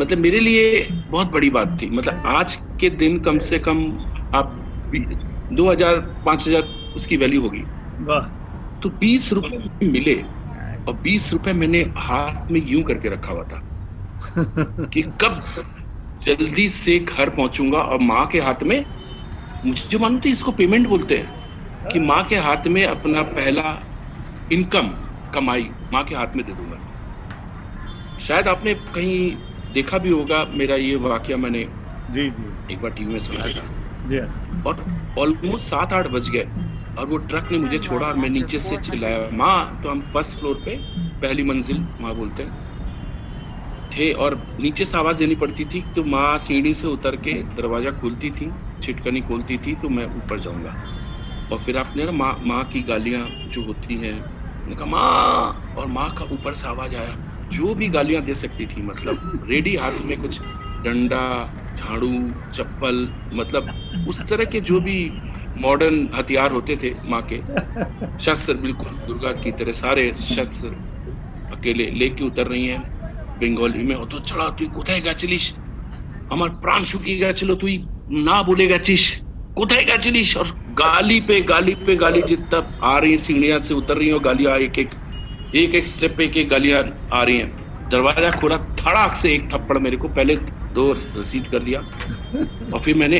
मतलब 0.00 0.18
मेरे 0.18 0.40
लिए 0.40 0.86
बहुत 1.10 1.28
बड़ी 1.32 1.50
बात 1.50 1.76
थी। 1.82 1.90
मतलब 1.90 2.22
आज 2.26 2.54
के 2.80 2.90
दिन 2.96 3.18
कम 3.20 3.38
से 3.48 3.58
कम 3.58 3.82
आप 4.32 4.56
दो 5.50 5.70
हज़ार 5.70 5.98
पाँच 6.24 6.46
हज़ार 6.48 6.68
उसकी 6.96 7.16
वैल्यू 7.16 7.42
होगी। 7.42 7.64
वाह। 7.98 8.28
तो 8.82 8.90
बीस 9.00 9.32
रुपए 9.32 9.86
मिले 9.86 10.14
और 10.86 10.94
बीस 11.02 11.32
रुपए 11.32 11.52
मैंने 11.52 11.80
हाथ 11.98 12.50
में 12.50 12.60
यूँ 12.60 12.82
करके 12.82 13.08
रखा 13.08 13.32
हुआ 13.32 13.44
था 13.44 13.60
कि 14.92 15.02
कब 15.20 15.42
जल्दी 16.22 16.68
से 16.70 16.98
घर 17.00 17.30
पहुंचूँगा 17.30 17.82
और 17.82 18.00
माँ 18.02 18.26
के 18.26 18.40
हाथ 18.40 18.62
में 18.62 18.84
मुझे 19.62 19.98
मालूम 19.98 20.20
था 20.20 20.30
इसको 20.30 20.52
पेमेंट 20.52 20.86
बोलते 20.88 21.18
हैं 21.18 21.32
कि 21.90 21.98
माँ 22.00 22.24
के 22.28 22.36
हाथ 22.38 22.66
में 22.68 22.84
अपना 22.86 23.22
पहला 23.32 23.72
इनकम 24.50 24.88
कमाई 25.32 25.70
माँ 25.92 26.04
के 26.04 26.14
हाथ 26.14 26.36
में 26.36 26.44
दे 26.46 26.54
दूँगा। 26.54 26.80
शायद 28.18 28.48
आपने 28.48 28.74
कहीं 28.94 29.20
देखा 29.70 29.98
भी 29.98 30.10
होगा 30.10 30.44
मेरा 30.52 30.76
ये 30.76 30.94
वाक्य 30.98 31.36
मैंने 31.36 31.60
जी 32.08 32.30
जी। 32.32 32.60
एक 32.68 32.80
बार 32.80 32.90
टीवी 32.92 33.12
में 33.12 33.18
सुनाया 33.20 33.48
था। 33.50 33.70
जी 34.04 34.18
हाँ। 34.18 34.30
और 34.64 34.84
ऑलमोस्ट 35.16 35.66
सात 35.66 35.92
आठ 35.92 36.08
बज 36.08 36.28
गए 36.30 36.48
और 36.96 37.06
वो 37.06 37.16
ट्रक 37.24 37.48
ने 37.52 37.58
मुझे 37.58 37.78
छोड़ा 37.80 38.06
और 38.06 38.16
मैं 38.16 38.30
नीचे 38.30 38.60
से 38.60 38.78
चिल्लाया 38.78 39.28
माँ 39.34 39.80
तो 39.82 39.90
हम 39.90 40.02
फ़र्स्ट 40.06 40.38
फ्लोर 40.38 40.62
पे 40.66 40.76
पहली 41.22 41.44
मंजिल 41.44 41.88
माँ 42.00 42.14
बोलते 42.14 42.42
हैं 42.44 42.56
थे 43.92 44.12
और 44.14 44.34
नीचे 44.60 44.84
से 44.84 44.96
आवाज़ 44.98 45.18
देनी 45.18 45.34
पड़ती 45.36 45.64
थी 45.66 45.80
तो 45.96 46.04
माँ 46.06 46.36
सीढ़ी 46.38 46.72
से 46.74 46.86
उतर 46.86 47.16
के 47.18 47.32
दरवाज़ा 47.52 47.90
खोलती 47.92 48.30
थी 48.32 48.50
छिटकनी 48.82 49.20
खोलती 49.22 49.58
थी 49.58 49.74
तो 49.76 49.88
मैं 49.88 50.06
ऊपर 50.14 50.40
जाऊँगा। 50.40 50.76
और 51.50 51.58
फिर 51.58 51.78
आपने 51.78 52.04
ना 52.06 52.12
माँ 52.12 52.36
माँ 52.42 52.64
की 52.66 52.82
गालियाँ 52.84 53.28
जो 53.46 53.64
होती 53.64 53.98
हैं 53.98 54.14
मैंने 54.14 54.76
कहा 54.76 54.86
माँ! 54.88 55.72
और 55.74 55.86
माँ 55.88 56.10
का 56.18 56.24
ऊपर 56.32 56.54
से 56.54 56.68
आवाज़ 56.68 56.96
आया 56.96 57.16
जो 57.51 57.73
भी 57.75 57.87
गालियां 57.89 58.23
दे 58.25 58.33
सकती 58.35 58.65
थी 58.67 58.81
मतलब 58.81 59.45
रेडी 59.49 59.75
हाथ 59.75 60.01
में 60.03 60.17
कुछ 60.17 60.39
डंडा 60.83 61.23
झाड़ू 61.77 62.13
चप्पल 62.53 63.07
मतलब 63.33 63.73
उस 64.07 64.27
तरह 64.29 64.45
के 64.45 64.61
जो 64.61 64.79
भी 64.79 64.97
मॉडर्न 65.55 66.07
हथियार 66.15 66.51
होते 66.51 66.75
थे 66.83 66.93
माँ 67.09 67.21
के 67.31 67.41
शस्त्र 68.19 68.53
बिल्कुल 68.57 68.97
दुर्गा 69.07 69.31
की 69.43 69.51
तरह 69.53 69.71
सारे 69.75 70.11
शस्त्र 70.15 70.75
अकेले 71.51 71.89
लेके 71.93 72.23
उतर 72.23 72.47
रही 72.47 72.65
हैं 72.65 72.83
বেঙ্গলি 73.35 73.83
মে 73.83 73.95
অত 73.97 74.13
ছড়া 74.27 74.45
তুই 74.57 74.67
কোথায় 74.77 75.01
গেছিলিস 75.07 75.45
আমার 76.29 76.49
প্রাণ 76.63 76.81
শুকিয়ে 76.91 77.21
গেছিল 77.23 77.49
তুই 77.63 77.73
না 78.27 78.37
বলে 78.49 78.65
গেছিস 78.71 79.03
কোথায় 79.57 79.85
গেছিলিস 79.89 80.29
और 80.35 80.47
गाली 80.75 81.19
पे 81.27 81.35
गाली 81.51 81.73
पे 81.85 81.93
गाली 81.95 82.21
जितना 82.23 82.59
आ 82.83 82.95
रही 82.99 83.11
है 83.11 83.17
सीढ़ियां 83.19 83.59
से 83.61 83.73
उतर 83.73 83.95
रही 83.97 84.07
हैं 84.07 84.15
और 84.15 84.23
गालियां 84.23 84.53
एक 84.59 84.75
एक 84.79 84.91
एक 85.52 85.74
एक 85.74 85.86
स्टेप 85.86 86.14
पे 86.16 86.24
एक 86.40 86.48
गालियाँ 86.50 86.82
आ 87.12 87.22
रही 87.22 87.36
हैं। 87.38 87.48
दरवाज़ा 87.90 88.30
खोला 88.40 88.56
धड़ाक 88.80 89.16
से 89.16 89.34
एक 89.34 89.48
थप्पड़ 89.54 89.78
मेरे 89.78 89.96
को 89.96 90.08
पहले 90.08 90.36
दो 90.74 90.92
रसीद 91.16 91.46
कर 91.48 91.62
दिया 91.64 91.80
और 92.74 92.80
फिर 92.80 92.96
मैंने 92.96 93.18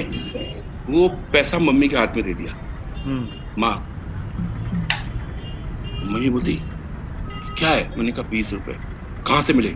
वो 0.90 1.08
पैसा 1.32 1.58
मम्मी 1.58 1.88
के 1.88 1.96
हाथ 1.96 2.16
में 2.16 2.24
दे 2.24 2.34
दिया। 2.34 2.54
हम्म, 3.04 3.28
माँ 3.58 3.74
मम्मी 6.04 6.28
बोलती 6.30 6.54
क्या 7.58 7.70
है? 7.70 7.92
मैंने 7.96 8.12
कहा 8.12 8.22
बीस 8.30 8.52
रुपए। 8.52 8.72
कहाँ 9.26 9.40
से 9.42 9.52
मिले 9.52 9.74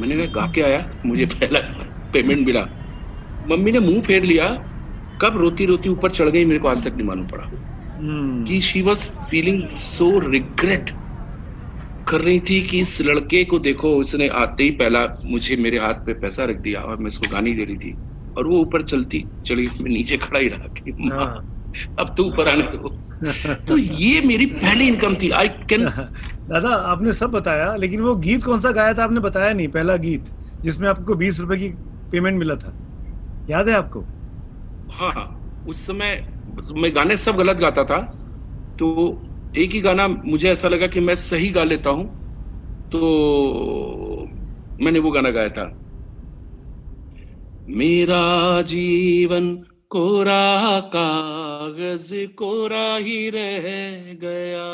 मैंने 0.00 0.16
कहा 0.16 0.26
गा 0.40 0.52
के 0.54 0.60
आया 0.62 0.84
मुझे 1.06 1.26
पहला 1.26 1.60
पेमेंट 2.12 2.46
मिला। 2.46 2.62
मम्मी 3.46 3.72
ने 3.72 3.78
मुँह 3.80 4.00
फेर 4.02 4.22
लिया। 4.24 4.48
कब 5.20 5.36
रोती 5.36 5.66
रोती 5.66 5.88
ऊपर 5.88 6.10
चढ़ 6.10 6.28
गई 6.30 6.44
मेरे 6.44 6.58
को 6.60 6.68
आज 6.68 6.84
तक 6.84 6.94
नहीं 6.96 7.06
मालूम 7.06 7.26
पड़ा। 7.26 7.44
हम्म, 7.98 8.44
कि 8.44 8.60
she 8.60 8.82
was 8.82 9.04
feeling 9.30 9.62
so 9.78 10.18
regret 10.30 10.90
कर 12.08 12.20
रही 12.20 12.40
थी 12.40 12.60
कि 12.62 12.80
इस 12.80 13.00
लड़के 13.02 13.44
को 13.44 13.58
देखो 13.58 13.94
उसने 13.96 14.28
आते 14.40 14.62
ही 14.62 14.70
पहला 14.80 15.06
मुझे 15.24 15.56
मेरे 15.56 15.78
हाथ 15.78 16.04
पे 16.06 16.12
पैसा 16.20 16.44
रख 16.44 16.56
दिया 16.60 16.80
और 16.80 16.96
मैं 16.96 17.08
इसको 17.08 17.30
गानी 17.32 17.54
दे 17.54 17.64
रही 17.64 17.76
थी। 17.76 17.94
और 18.36 18.46
वो 18.46 18.58
ऊपर 18.60 18.82
चलती 18.84 19.24
चली 19.46 19.68
मैं 19.80 19.90
नीचे 19.90 20.16
खड़ा 20.16 20.38
ही 20.38 20.48
रहा 20.48 20.68
कि 20.74 20.90
हाँ। 21.12 21.54
अब 21.98 22.14
तो 22.16 22.24
ऊपर 22.24 22.48
आने 22.48 22.62
दो। 22.74 22.88
तो 23.68 23.76
ये 23.76 24.20
मेरी 24.20 24.46
पहली 24.48 24.86
इनकम 24.88 25.14
थी। 25.14 25.30
आई 25.30 25.48
कैन 25.70 25.84
दादा 25.84 26.68
आपने 26.92 27.12
सब 27.12 27.30
बताया 27.30 27.74
लेकिन 27.76 28.00
वो 28.00 28.14
गीत 28.18 28.44
कौन 28.44 28.60
सा 28.60 28.70
गाया 28.72 28.94
था 28.94 29.04
आपने 29.04 29.20
बताया 29.20 29.52
नहीं 29.52 29.68
पहला 29.68 29.96
गीत 29.98 30.30
जिसमें 30.62 30.88
आपको 30.88 31.14
बीस 31.14 31.40
रुपए 31.40 31.56
की 31.56 31.68
पेमेंट 32.12 32.38
मिला 32.38 32.54
था। 32.56 32.72
याद 33.50 33.68
है 33.68 33.74
आपको? 33.74 34.00
हाँ 34.92 35.64
उस 35.68 35.86
समय 35.86 36.26
मैं 36.74 36.94
गाने 36.96 37.16
सब 37.16 37.36
गलत 37.36 37.56
गाता 37.56 37.84
था 37.84 37.98
तो 38.78 38.88
एक 39.54 39.72
ही 39.72 39.80
गाना 39.80 40.08
मुझे 40.08 40.50
ऐसा 40.50 40.68
लगा 40.68 40.86
कि 40.86 41.00
मैं 41.00 41.14
सही 41.14 41.50
गा 41.50 41.64
लेता 41.64 41.90
हूँ 41.90 42.06
तो 42.92 43.00
मैंने 44.78 44.98
वो 44.98 45.10
गाना 45.10 45.30
गाया 45.30 45.48
था। 45.48 45.64
मेरा 47.68 48.62
जीवन 48.62 49.54
कोरा 49.90 50.80
कागज़ 50.94 52.14
कोरा 52.36 52.96
ही 52.96 53.30
रह 53.30 53.66
गया, 54.14 54.68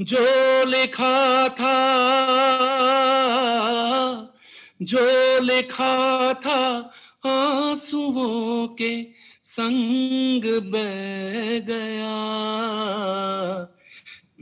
जो 0.00 0.24
लिखा 0.64 1.48
था, 1.48 1.78
जो 4.82 5.06
लिखा 5.42 6.32
था 6.34 6.60
आंसुओं 7.26 8.68
के 8.68 8.92
संग 9.44 10.44
बह 10.72 11.58
गया। 11.60 12.18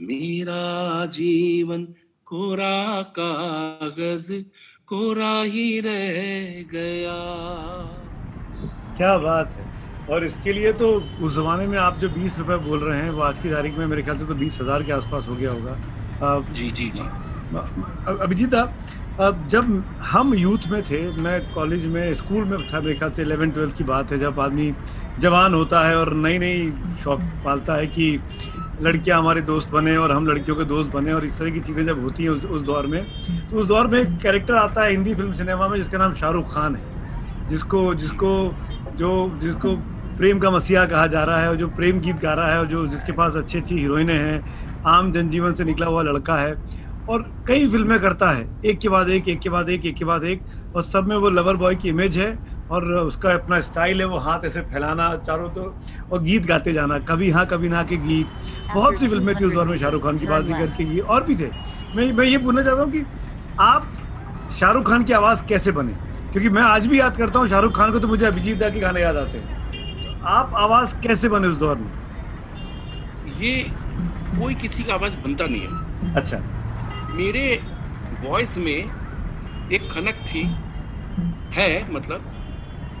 मेरा 0.01 1.05
जीवन 1.07 1.85
कोरा 2.27 3.01
कागज़ 3.17 4.31
कोरा 4.87 5.31
ही 5.43 5.79
रह 5.79 6.19
गया। 6.71 7.17
क्या 8.97 9.17
बात 9.17 9.53
है। 9.53 9.65
और 10.09 10.23
इसके 10.25 10.53
लिए 10.53 10.71
तो 10.73 10.89
उस 11.21 11.35
जमाने 11.35 11.67
में 11.67 11.77
आप 11.77 11.97
जो 11.99 12.09
बीस 12.09 12.39
रुपए 12.39 12.57
बोल 12.67 12.79
रहे 12.79 13.01
हैं 13.01 13.09
वो 13.09 13.21
आज 13.21 13.39
की 13.39 13.49
तारीख 13.49 13.77
में 13.77 13.85
मेरे 13.87 14.01
ख्याल 14.03 14.17
से 14.17 14.25
तो 14.25 14.35
बीस 14.35 14.59
हज़ार 14.61 14.83
के 14.83 14.91
आसपास 14.93 15.27
हो 15.27 15.35
गया 15.35 15.51
होगा। 15.51 16.39
जी 16.53 16.71
जी 16.71 16.89
जी। 16.89 17.03
अभिजीत, 17.53 18.53
अब 18.53 19.47
जब 19.49 19.83
हम 20.01 20.33
यूथ 20.33 20.67
में 20.71 20.81
थे, 20.83 20.99
मैं 21.13 21.53
कॉलेज 21.53 21.85
में, 21.87 22.13
स्कूल 22.13 22.43
में 22.45 22.65
था, 22.67 22.79
मेरे 22.79 22.93
ख्याल 22.95 23.11
से 23.11 23.21
इलेवन 23.21 23.51
ट्वेल्थ 23.51 23.77
की 23.77 23.83
बात 23.83 24.11
है, 24.11 24.19
जब 24.19 24.39
आदमी 24.39 24.73
जवान 25.19 25.53
होता 25.53 25.83
है 25.87 25.97
और 25.97 26.13
नई 26.15 26.37
नई 26.39 26.71
शौक 27.03 27.19
पालता 27.45 27.75
है 27.75 27.87
कि 27.87 28.19
लड़कियाँ 28.81 29.17
हमारे 29.19 29.41
दोस्त 29.41 29.69
बने 29.69 29.95
और 29.97 30.11
हम 30.11 30.27
लड़कियों 30.27 30.55
के 30.57 30.63
दोस्त 30.65 30.91
बने 30.91 31.13
और 31.13 31.25
इस 31.25 31.39
तरह 31.39 31.51
की 31.51 31.59
चीज़ें 31.59 31.85
जब 31.85 32.01
होती 32.03 32.23
हैं 32.23 32.29
उस 32.29 32.45
उस 32.45 32.61
दौर 32.61 32.87
में 32.87 33.03
तो 33.49 33.57
उस 33.57 33.65
दौर 33.67 33.87
में 33.87 33.99
एक 33.99 34.17
कैरेक्टर 34.21 34.55
आता 34.55 34.83
है 34.83 34.91
हिंदी 34.91 35.13
फ़िल्म 35.15 35.31
सिनेमा 35.31 35.67
में, 35.67 35.77
जिसका 35.77 35.97
नाम 35.97 36.13
शाहरुख 36.13 36.53
खान 36.53 36.75
है। 36.75 37.49
जिसको 37.49 37.93
जिसको 37.95 38.31
जो, 38.97 39.37
जिसको 39.41 39.75
प्रेम 40.17 40.39
का 40.39 40.51
मसीहा 40.51 40.85
कहा 40.85 41.05
जा 41.07 41.23
रहा 41.23 41.39
है 41.41 41.49
और 41.49 41.55
जो 41.55 41.67
प्रेम 41.67 41.99
गीत 42.01 42.19
गा 42.21 42.33
रहा 42.33 42.51
है 42.51 42.59
और 42.59 42.67
जो, 42.67 42.85
जिसके 42.87 43.11
पास 43.11 43.35
अच्छी 43.35 43.57
अच्छी 43.59 43.77
हीरोइनें 43.79 44.17
हैं, 44.17 44.81
आम 44.87 45.11
जनजीवन 45.11 45.53
से 45.53 45.63
निकला 45.63 45.87
हुआ 45.87 46.01
लड़का 46.03 46.35
है। 46.37 46.55
और 47.09 47.21
कई 47.47 47.67
फ़िल्में 47.69 47.99
करता 47.99 48.29
है। 48.31 48.47
एक 48.65 48.79
के 48.79 48.89
बाद 48.89 49.09
एक 49.09 49.27
एक 49.29 49.39
के 49.39 49.49
बाद 49.49 49.69
एक 49.69 49.85
एक 49.85 49.95
के 49.95 50.05
बाद 50.05 50.23
एक। 50.23 50.41
और 50.75 50.81
सब 50.81 51.07
में 51.07 51.15
वो 51.15 51.29
लवर 51.29 51.55
बॉय 51.55 51.75
की 51.75 51.89
इमेज 51.89 52.17
है 52.17 52.37
और 52.71 52.83
उसका 52.93 53.33
अपना 53.33 53.59
स्टाइल 53.59 54.01
है 54.01 54.05
वो 54.07 54.17
हाथ 54.17 54.45
ऐसे 54.45 54.61
फैलाना 54.63 55.15
चारों 55.17 55.49
तो 55.49 55.63
और 56.11 56.21
गीत 56.23 56.45
गाते 56.45 56.73
जाना 56.73 56.99
कभी 57.07 57.29
हाँ 57.29 57.45
कभी 57.45 57.69
ना 57.69 57.83
के 57.83 57.97
गीत। 57.97 58.27
बहुत 58.73 58.99
सी 58.99 59.07
फ़िल्में 59.07 59.35
थी 59.35 59.45
उस 59.45 59.53
दौर 59.53 59.67
में 59.67 59.77
शाहरुख 59.77 60.03
खान 60.03 60.17
की 60.17 60.27
बात 60.27 60.45
ज़िक्र 60.45 60.67
के 60.77 60.83
गीत 60.85 61.03
और 61.05 61.23
भी 61.23 61.35
थे। 61.35 61.49
मैं 61.95 62.11
मैं 62.13 62.25
ये 62.25 62.37
पूछना 62.37 62.63
चाहता 62.63 62.81
हूँ 62.81 62.91
कि 62.91 63.05
आप 63.59 63.91
शाहरुख 64.59 64.87
खान 64.87 65.03
की 65.03 65.13
आवाज़ 65.13 65.45
कैसे 65.45 65.71
बने? 65.71 65.93
क्योंकि 66.31 66.49
मैं 66.49 66.61
आज 66.61 66.87
भी 66.87 66.99
याद 66.99 67.17
करता 67.17 67.39
हूँ 67.39 67.47
शाहरुख 67.47 67.75
खान 67.77 67.91
को 67.91 67.99
तो 67.99 68.07
मुझे 68.07 68.25
अभिजीत 68.25 68.59
दा 68.59 68.69
के 68.69 68.79
गाने 68.79 69.01
याद 69.01 69.17
आते 69.17 69.37
हैं। 69.37 69.59
तो 70.03 70.25
आप 70.27 70.53
आवाज़ 70.57 70.95
कैसे 71.03 71.29
बने 71.29 71.47
उस 71.47 71.57
दौर 71.57 71.77
में? 71.77 71.91
ये 73.41 73.53
कोई 74.39 74.55
किसी 74.55 74.83
का 74.83 74.93
आवाज़ 74.93 75.17
बनता 75.17 75.45
नहीं 75.45 75.61
है। 75.61 76.13
अच्छा। 76.15 76.37
मेरे 77.13 77.45
वॉइस 78.11 78.57
में 78.57 78.91
एक 79.69 79.91
खनक 79.91 80.23
थी 80.27 80.43
है 81.55 81.91
मतलब 81.91 82.31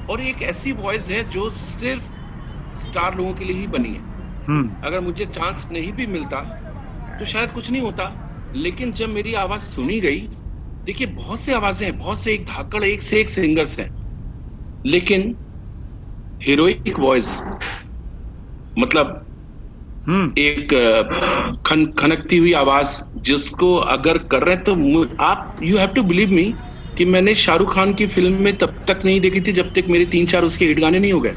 और 0.09 0.21
एक 0.21 0.41
ऐसी 0.41 0.71
वॉइस 0.71 1.09
है 1.09 1.23
जो 1.23 1.49
सिर्फ़ 1.49 2.07
स्टार 2.77 3.15
लोगों 3.15 3.33
के 3.33 3.45
लिए 3.45 3.55
ही 3.55 3.67
बनी 3.67 3.93
है 3.93 4.03
हम्म। 4.47 4.77
अगर 4.83 4.99
मुझे 4.99 5.25
चांस 5.25 5.67
नहीं 5.71 5.91
भी 5.93 6.07
मिलता 6.07 6.41
तो 7.19 7.25
शायद 7.25 7.51
कुछ 7.51 7.69
नहीं 7.69 7.81
होता 7.81 8.07
लेकिन 8.53 8.91
जब 8.91 9.09
मेरी 9.09 9.33
आवाज़ 9.33 9.61
सुनी 9.61 9.99
गई 10.01 10.19
देखिए 10.87 11.07
बहुत 11.07 11.39
से 11.39 11.53
आवाज़ें 11.53 11.85
हैं 11.87 11.97
बहुत 11.97 12.19
से 12.19 12.33
एक 12.33 12.45
धाकड़ 12.47 12.83
एक 12.83 13.01
से 13.01 13.19
एक 13.21 13.29
सिंगर्स 13.29 13.79
हैं 13.79 13.89
लेकिन 14.85 15.35
हीरोइक 16.41 16.99
वॉइस 16.99 17.39
मतलब। 18.77 19.20
एक 20.05 20.73
खन 21.65 21.85
खनकती 21.99 22.37
हुई 22.37 22.53
आवाज़ 22.53 23.01
जिसको 23.25 23.75
अगर 23.95 24.17
कर 24.31 24.43
रहे 24.43 24.55
हैं 24.55 24.63
तो 24.63 25.03
आप 25.23 25.55
you 25.63 25.77
have 25.77 25.89
to 25.95 26.03
believe 26.03 26.29
me 26.31 26.43
कि 26.97 27.05
मैंने 27.05 27.35
शाहरुख 27.35 27.73
खान 27.75 27.93
की 27.93 28.07
फ़िल्म 28.07 28.41
में 28.43 28.57
तब 28.57 28.73
तक 28.87 29.01
नहीं 29.05 29.19
देखी 29.21 29.41
थी 29.41 29.51
जब 29.51 29.71
तक 29.75 29.85
मेरे 29.89 30.05
तीन 30.05 30.25
चार 30.25 30.43
उसके 30.43 30.65
हिट 30.65 30.79
गाने 30.79 30.99
नहीं 30.99 31.11
हो 31.13 31.19
गए। 31.21 31.35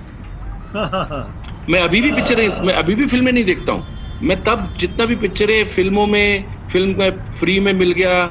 मैं 1.70 1.80
अभी 1.80 2.00
भी 2.02 2.10
पिक्चरें 2.12 2.48
मैं 2.66 2.74
अभी 2.74 2.94
भी 2.94 3.06
फ़िल्में 3.06 3.32
नहीं 3.32 3.44
देखता 3.44 3.72
हूँ। 3.72 3.86
मैं 4.20 4.42
तब 4.42 4.72
जितना 4.80 5.06
भी 5.06 5.16
पिक्चरें 5.16 5.64
फ़िल्मों 5.68 6.06
में 6.06 6.44
फ़िल्म 6.72 6.98
में 6.98 7.10
फ्री 7.38 7.58
में 7.60 7.72
मिल 7.72 7.92
गया 7.92 8.24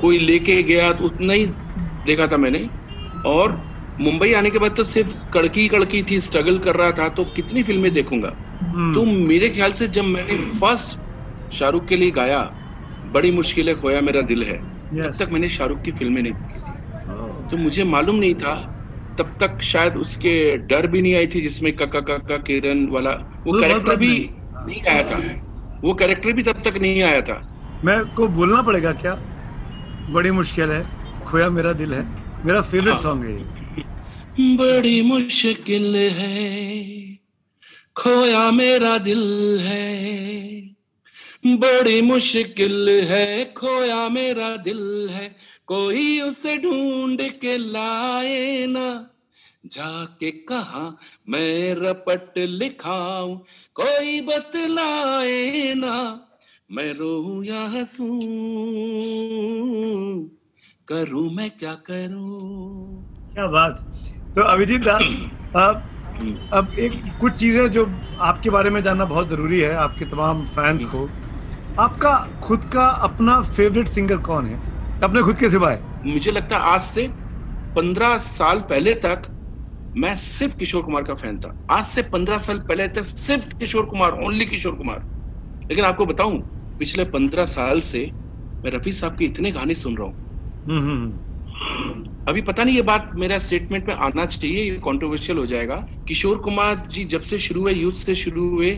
कोई 0.00 0.18
लेके 0.18 0.62
गया 0.62 0.92
तो 0.92 1.04
उतना 1.04 1.32
ही 1.32 1.46
देखा 2.06 2.26
था 2.26 2.36
मैंने। 2.36 2.68
और 3.24 3.52
मुंबई 4.02 4.32
आने 4.32 4.50
के 4.50 4.58
बाद 4.58 4.76
तो 4.76 4.82
सिर्फ़ 4.82 5.10
कड़की 5.34 5.66
कड़की 5.68 6.02
थी 6.02 6.20
स्ट्रगल 6.20 6.58
कर 6.58 6.76
रहा 6.76 6.90
था 6.92 7.08
तो 7.08 7.24
कितनी 7.36 7.62
फ़िल्में 7.62 7.92
देखूँगा? 7.92 8.32
हम्म। 8.62 8.94
तो 8.94 9.04
मेरे 9.04 9.48
ख्याल 9.48 9.72
से 9.72 9.88
जब 9.88 10.04
मैंने 10.04 10.36
फ़र्स्ट 10.60 10.98
शाहरुख 11.54 11.86
के 11.86 11.96
लिए 11.96 12.10
गाया 12.10 12.40
बड़ी 13.14 13.30
मुश्किलें 13.30 13.74
खोया 13.80 14.00
मेरा 14.00 14.20
दिल 14.20 14.42
है। 14.42 14.58
yes. 14.58 15.04
तब 15.04 15.24
तक 15.24 15.32
मैंने 15.32 15.48
शाहरुख 15.48 15.82
की 15.82 15.92
फ़िल्में 15.92 16.22
नहीं 16.22 16.32
देखी 16.32 16.60
oh. 17.12 17.50
तो 17.50 17.56
मुझे 17.56 17.84
मालूम 17.84 18.16
नहीं 18.16 18.34
था 18.34 18.54
तब 19.18 19.36
तक 19.40 19.62
शायद 19.62 19.96
उसके 19.96 20.34
डर 20.66 20.86
भी 20.86 21.02
नहीं 21.02 21.14
आई 21.14 21.26
थी 21.26 21.40
जिसमें 21.40 21.72
कका 21.76 22.00
कका 22.00 22.36
किरण 22.36 22.86
वाला 22.88 23.10
वो 23.46 23.60
कैरेक्टर 23.60 23.96
भी 23.96 24.12
नहीं। 24.66 24.82
आया 24.82 25.02
था। 25.02 25.16
वो 25.82 25.94
कैरेक्टर 25.94 26.32
भी 26.32 26.42
तब 26.42 26.62
तक 26.64 26.76
नहीं 26.76 27.02
आया 27.02 27.20
था। 27.20 27.40
मैं 27.84 27.98
को 28.14 28.28
बोलना 28.28 28.62
पड़ेगा 28.62 28.92
क्या? 28.92 29.14
बड़ी 30.10 30.30
मुश्किल 30.30 30.70
है 30.70 30.84
खोया 31.24 31.48
मेरा 31.50 31.72
दिल 31.72 31.92
है। 31.94 32.06
मेरा 32.46 32.60
फेवरेट 32.62 32.96
सॉन्ग 32.98 33.24
हाँ। 33.24 33.61
बड़ी 34.40 35.02
मुश्किल 35.02 35.96
है। 35.96 36.92
खोया 37.96 38.50
मेरा 38.50 38.98
दिल 38.98 39.58
है। 39.60 40.52
बड़ी 41.46 42.02
मुश्किल 42.02 42.88
है। 42.88 43.52
खोया 43.52 44.08
मेरा 44.08 44.56
दिल 44.56 45.08
है। 45.08 45.36
कोई 45.66 46.20
उसे 46.20 46.56
ढूंढ 46.56 47.20
के 47.20 47.58
लाए 47.58 48.66
ना। 48.66 49.10
जाके 49.66 50.30
कहा 50.30 50.98
मैं 51.28 51.74
रपट 51.74 52.38
लिखाऊं। 52.38 53.36
कोई 53.74 54.20
बतलाए 54.20 55.74
ना। 55.74 56.28
मैं 56.72 56.92
रो 56.92 57.42
या 57.42 57.60
हंसू। 57.60 58.20
करूँ 60.88 61.30
मैं 61.30 61.50
क्या 61.50 61.74
करूँ? 61.74 63.06
क्या 63.34 63.46
बात। 63.46 63.92
तो 64.36 64.42
अभिजीत 64.42 64.80
दा 64.80 64.94
अब 65.60 65.82
अब 66.52 66.70
एक 66.78 66.92
कुछ 67.20 67.32
चीज़ें 67.32 67.70
जो 67.70 67.84
आपके 68.20 68.50
बारे 68.50 68.70
में 68.70 68.82
जानना 68.82 69.04
बहुत 69.04 69.28
ज़रूरी 69.28 69.60
है 69.60 69.74
आपके 69.74 70.04
तमाम 70.04 70.44
फैंस 70.44 70.84
को। 70.84 71.08
आपका 71.78 72.40
खुद 72.42 72.64
का 72.64 72.86
अपना 72.86 73.40
फेवरेट 73.42 73.88
सिंगर 73.88 74.16
कौन 74.16 74.46
है? 74.46 74.60
अपने 75.02 75.22
खुद 75.22 75.38
के 75.38 75.48
सिवाय। 75.48 75.82
मुझे 76.06 76.30
लगता 76.30 76.56
है 76.56 76.62
आज 76.62 76.80
से 76.80 77.08
पंद्रह 77.76 78.18
साल 78.18 78.60
पहले 78.60 78.94
तक 78.94 79.22
मैं 79.96 80.16
सिर्फ़ 80.16 80.56
किशोर 80.56 80.82
कुमार 80.82 81.02
का 81.02 81.14
फ़ैन 81.14 81.38
था। 81.38 81.52
आज 81.70 81.84
से 81.84 82.02
पंद्रह 82.02 82.38
साल 82.38 82.58
पहले 82.58 82.88
तक 82.88 83.04
सिर्फ़ 83.04 83.48
किशोर 83.60 83.84
कुमार 83.84 84.12
ओनली 84.12 84.46
किशोर 84.46 84.74
कुमार। 84.74 85.04
लेकिन 85.70 85.84
आपको 85.84 86.06
बताऊँ 86.06 86.38
पिछले 86.78 87.04
पंद्रह 87.04 87.44
साल 87.44 87.80
से 87.80 88.10
मैं 88.64 88.72
रफी 88.72 88.92
साहब 88.92 89.16
के 89.16 89.24
इतने 89.24 89.50
गाने 89.52 89.74
सुन 89.74 89.96
रहा 89.96 90.06
हूँ। 90.06 90.14
हम्म, 90.66 90.78
हम्म, 90.78 91.02
हम्म। 91.02 91.31
अभी 92.26 92.40
पता 92.42 92.64
नहीं 92.64 92.74
ये 92.76 92.82
बात 92.82 93.10
मेरा 93.16 93.38
स्टेटमेंट 93.38 93.88
में 93.88 93.94
आना 93.96 94.24
चाहिए 94.26 94.62
ये 94.62 94.76
कंट्रोवर्शियल 94.84 95.38
हो 95.38 95.46
जाएगा। 95.46 95.76
किशोर 96.08 96.38
कुमार 96.38 96.74
जी 96.86 97.04
जब 97.04 97.20
से 97.20 97.38
शुरू 97.38 97.60
हुए 97.60 97.72
यूथ 97.74 97.92
से 98.00 98.14
शुरू 98.14 98.48
हुए 98.50 98.70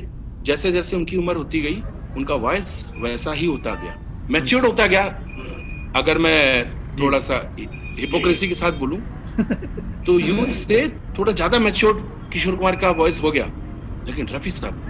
जैसे 0.43 0.73
जैसे 0.73 0.97
उनकी 0.97 1.17
उम्र 1.17 1.37
होती 1.37 1.61
गई 1.61 1.83
उनका 2.17 2.35
वॉइस 2.45 2.75
वैसा 2.99 3.33
ही 3.33 3.47
होता 3.47 3.75
गया। 3.75 3.97
मैच्योर्ड 4.29 4.67
होता 4.67 4.87
गया। 4.87 5.05
अगर 5.95 6.19
मैं 6.19 6.65
थोड़ा 7.01 7.19
सा 7.19 7.37
हिपोक्रेसी 7.59 8.49
के 8.49 8.55
साथ 8.55 8.73
बोलूँ 8.79 9.01
तो 10.07 10.19
यूथ 10.21 10.51
से 10.53 10.87
थोड़ा 11.19 11.33
ज़्यादा 11.33 11.59
मैच्योर्ड 11.59 12.05
किशोर 12.33 12.57
कुमार 12.57 12.77
का 12.77 12.91
वॉइस 12.93 13.23
हो 13.23 13.31
गया। 13.31 13.51
लेकिन 14.07 14.29
रफी 14.29 14.51
साहब 14.51 14.81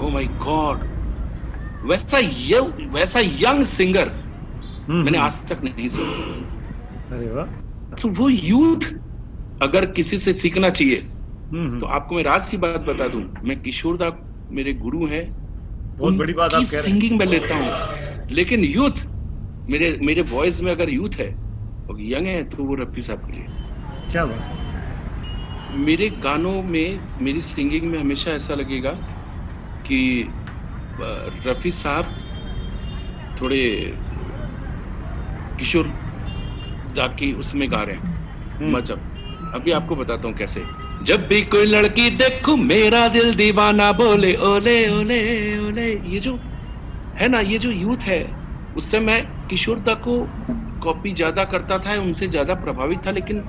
ओ 0.00 0.10
माय 0.10 0.26
गॉड 0.40 0.84
वैसा 1.82 2.18
ये 2.18 2.60
वैसा 2.94 3.20
यंग 3.20 3.64
सिंगर 3.66 4.08
हम्म, 4.88 5.02
मैंने 5.04 5.18
हम्म। 5.18 5.26
आज 5.26 5.42
तक 5.48 5.62
नहीं 5.64 5.88
सुना। 5.88 6.61
अरे 7.12 7.30
वाह। 7.30 7.96
तो 7.96 8.08
वो 8.08 8.28
यूथ 8.28 8.92
अगर 9.60 9.86
किसी 9.86 10.18
से 10.18 10.32
सीखना 10.32 10.70
चाहिए 10.70 10.96
हम्म, 11.52 11.66
हम्म। 11.68 11.80
तो 11.80 11.86
आपको 11.86 12.14
मैं 12.14 12.22
राज 12.22 12.48
की 12.48 12.56
बात 12.56 12.80
बता 12.80 13.08
दूँ। 13.08 13.22
मैं 13.44 13.58
किशोर 13.60 13.96
दा 13.96 14.10
मेरे 14.52 14.72
गुरु 14.74 15.06
हैं। 15.06 15.24
बहुत 15.98 16.14
बड़ी 16.14 16.32
बात 16.32 16.54
आप 16.54 16.62
कह 16.62 16.68
रहे 16.68 16.76
हैं। 16.76 16.84
सिंगिंग 16.84 17.18
में 17.18 17.26
लेता 17.26 17.56
हूँ? 17.56 17.70
लेकिन 18.30 18.64
यूथ 18.64 19.04
मेरे 19.70 19.98
मेरे 20.02 20.22
वॉइस 20.22 20.62
में 20.62 20.70
अगर 20.72 20.90
यूथ 20.90 21.18
है 21.18 21.28
और 21.90 22.00
यंग 22.00 22.26
है 22.26 22.42
तो 22.44 22.64
वो 22.64 22.74
रफी 22.74 23.02
साहब 23.02 23.18
के 23.18 23.32
लिए। 23.32 23.46
क्या 24.10 24.24
बात। 24.26 25.74
मेरे 25.78 26.08
गानों 26.10 26.62
में 26.62 27.00
मेरी 27.22 27.40
सिंगिंग 27.40 27.82
में 27.82 27.98
हमेशा 27.98 28.30
ऐसा 28.30 28.54
लगेगा 28.54 28.90
कि 29.86 30.00
रफी 31.46 31.70
साहब 31.72 32.06
थोड़े 33.40 33.60
किशोर 35.58 35.86
जाके 36.96 37.32
उसमें 37.32 37.70
गा 37.72 37.82
रहे 37.82 37.96
हैं। 37.96 38.02
हम्म। 38.60 38.76
मतलब 38.76 39.04
अभी 39.54 39.70
आपको 39.70 39.96
बताता 39.96 40.28
हूँ 40.28 40.36
कैसे। 40.36 40.64
जब 41.04 41.26
भी 41.28 41.40
कोई 41.42 41.66
लड़की 41.66 42.08
देखूँ 42.16 42.56
मेरा 42.56 43.06
दिल 43.08 43.34
दीवाना 43.34 43.90
बोले 43.92 44.34
ओले 44.34 44.76
ओले 44.90 45.20
ओले। 45.58 45.90
ये 46.06 46.20
जो 46.20 46.38
है 47.16 47.28
ना 47.28 47.40
ये 47.40 47.58
जो 47.58 47.70
यूथ 47.70 48.06
है 48.06 48.22
उससे 48.76 49.00
मैं 49.00 49.22
किशोर 49.50 49.78
दा 49.78 49.94
को 49.94 50.18
कॉपी 50.82 51.12
ज़्यादा 51.14 51.44
करता 51.44 51.78
था 51.78 51.96
उनसे 52.00 52.28
ज़्यादा 52.28 52.54
प्रभावित 52.54 53.06
था 53.06 53.10
लेकिन 53.10 53.40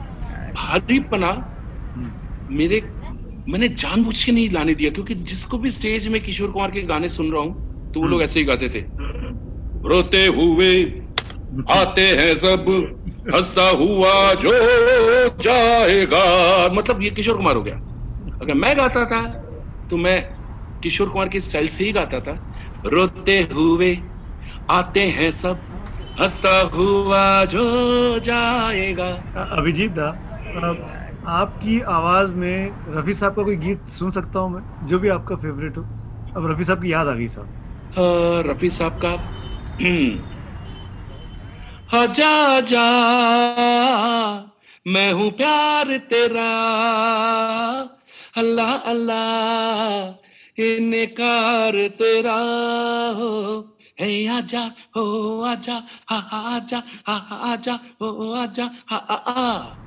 भारीपना 0.55 1.27
हम्म। 1.95 2.12
मेरे 2.50 2.81
मैंने 3.47 3.67
जानबूझ 3.67 4.23
के 4.23 4.31
नहीं 4.31 4.50
लाने 4.50 4.73
दिया 4.75 4.89
क्योंकि 4.91 5.15
जिसको 5.31 5.57
भी 5.57 5.71
स्टेज 5.71 6.07
में 6.07 6.21
किशोर 6.21 6.51
कुमार 6.51 6.71
के 6.71 6.81
गाने 6.81 7.09
सुन 7.09 7.31
रहा 7.31 7.41
हूँ 7.41 7.63
तो 7.93 8.01
वो 8.01 8.07
लोग 8.07 8.21
ऐसे 8.23 8.39
ही 8.39 8.45
गाते 8.45 8.69
थे। 8.69 8.79
रोते 9.83 10.25
हुए 10.27 10.73
आते 11.71 12.01
हैं 12.01 12.35
सब। 12.35 12.65
हंसता 13.24 13.68
हुआ 13.70 14.34
जो 14.34 14.51
जाएगा। 15.44 16.24
मतलब 16.74 17.01
ये 17.01 17.10
किशोर 17.10 17.38
कुमार 17.38 17.56
हो 17.56 17.62
गया। 17.63 17.75
अगर 18.42 18.53
मैं 18.53 18.77
गाता 18.77 19.06
था 19.06 19.22
तो 19.89 19.98
मैं 19.98 20.18
किशोर 20.84 21.10
कुमार 21.10 21.30
के 21.30 21.39
स्टाइल 21.42 21.68
से 21.68 21.84
ही 21.84 21.92
गाता 21.92 22.20
था। 22.20 22.34
रोते 22.86 23.39
हुए 23.53 23.98
आते 24.70 25.01
हैं 25.10 25.32
सब 25.32 25.60
हंसता 26.20 26.60
हुआ 26.74 27.24
जो 27.46 27.63
जाएगा। 28.20 29.10
अभिजीत 29.58 29.92
दा 29.92 30.08
आपकी 31.32 31.80
आवाज़ 31.82 32.36
में 32.36 32.70
रफी 32.89 33.13
साहब 33.13 33.36
का 33.36 33.44
कोई 33.44 33.56
गीत 33.56 33.86
सुन 33.89 34.12
सकता 34.12 34.39
हूँ 34.39 34.50
मैं? 34.53 34.88
जो 34.88 35.00
भी 35.00 35.10
आपका 35.10 35.36
फेवरेट 35.36 35.77
हो। 35.77 35.84
अब 36.36 36.51
रफी 36.51 36.63
साहब 36.63 36.82
की 36.82 36.92
याद 36.94 37.08
आ 37.08 37.13
गई 37.13 37.27
साहब। 37.27 38.46
रफी 38.50 38.70
साहब 38.70 39.00
का 39.06 39.15
हाँ 41.93 42.05
जा 42.07 42.59
जा 42.59 42.83
मैं 44.88 45.12
हूँ 45.13 45.29
प्यार 45.31 45.97
तेरा। 46.09 46.50
अल्लाह 48.38 48.71
अल्लाह 48.91 50.63
इनकार 50.63 51.75
तेरा 52.00 52.38
हो। 53.17 53.29
हे 54.00 54.27
आजा 54.27 54.63
हो 54.97 55.03
आजा 55.41 55.73
हा 56.09 56.17
हा, 56.17 56.39
आजा 56.55 56.81
हा 57.07 57.15
हा, 57.29 57.35
आजा 57.53 57.79
हो 58.01 58.31
आजा 58.33 58.69
हा 58.89 58.97
हा, 59.09 59.15
आ। 59.15 59.77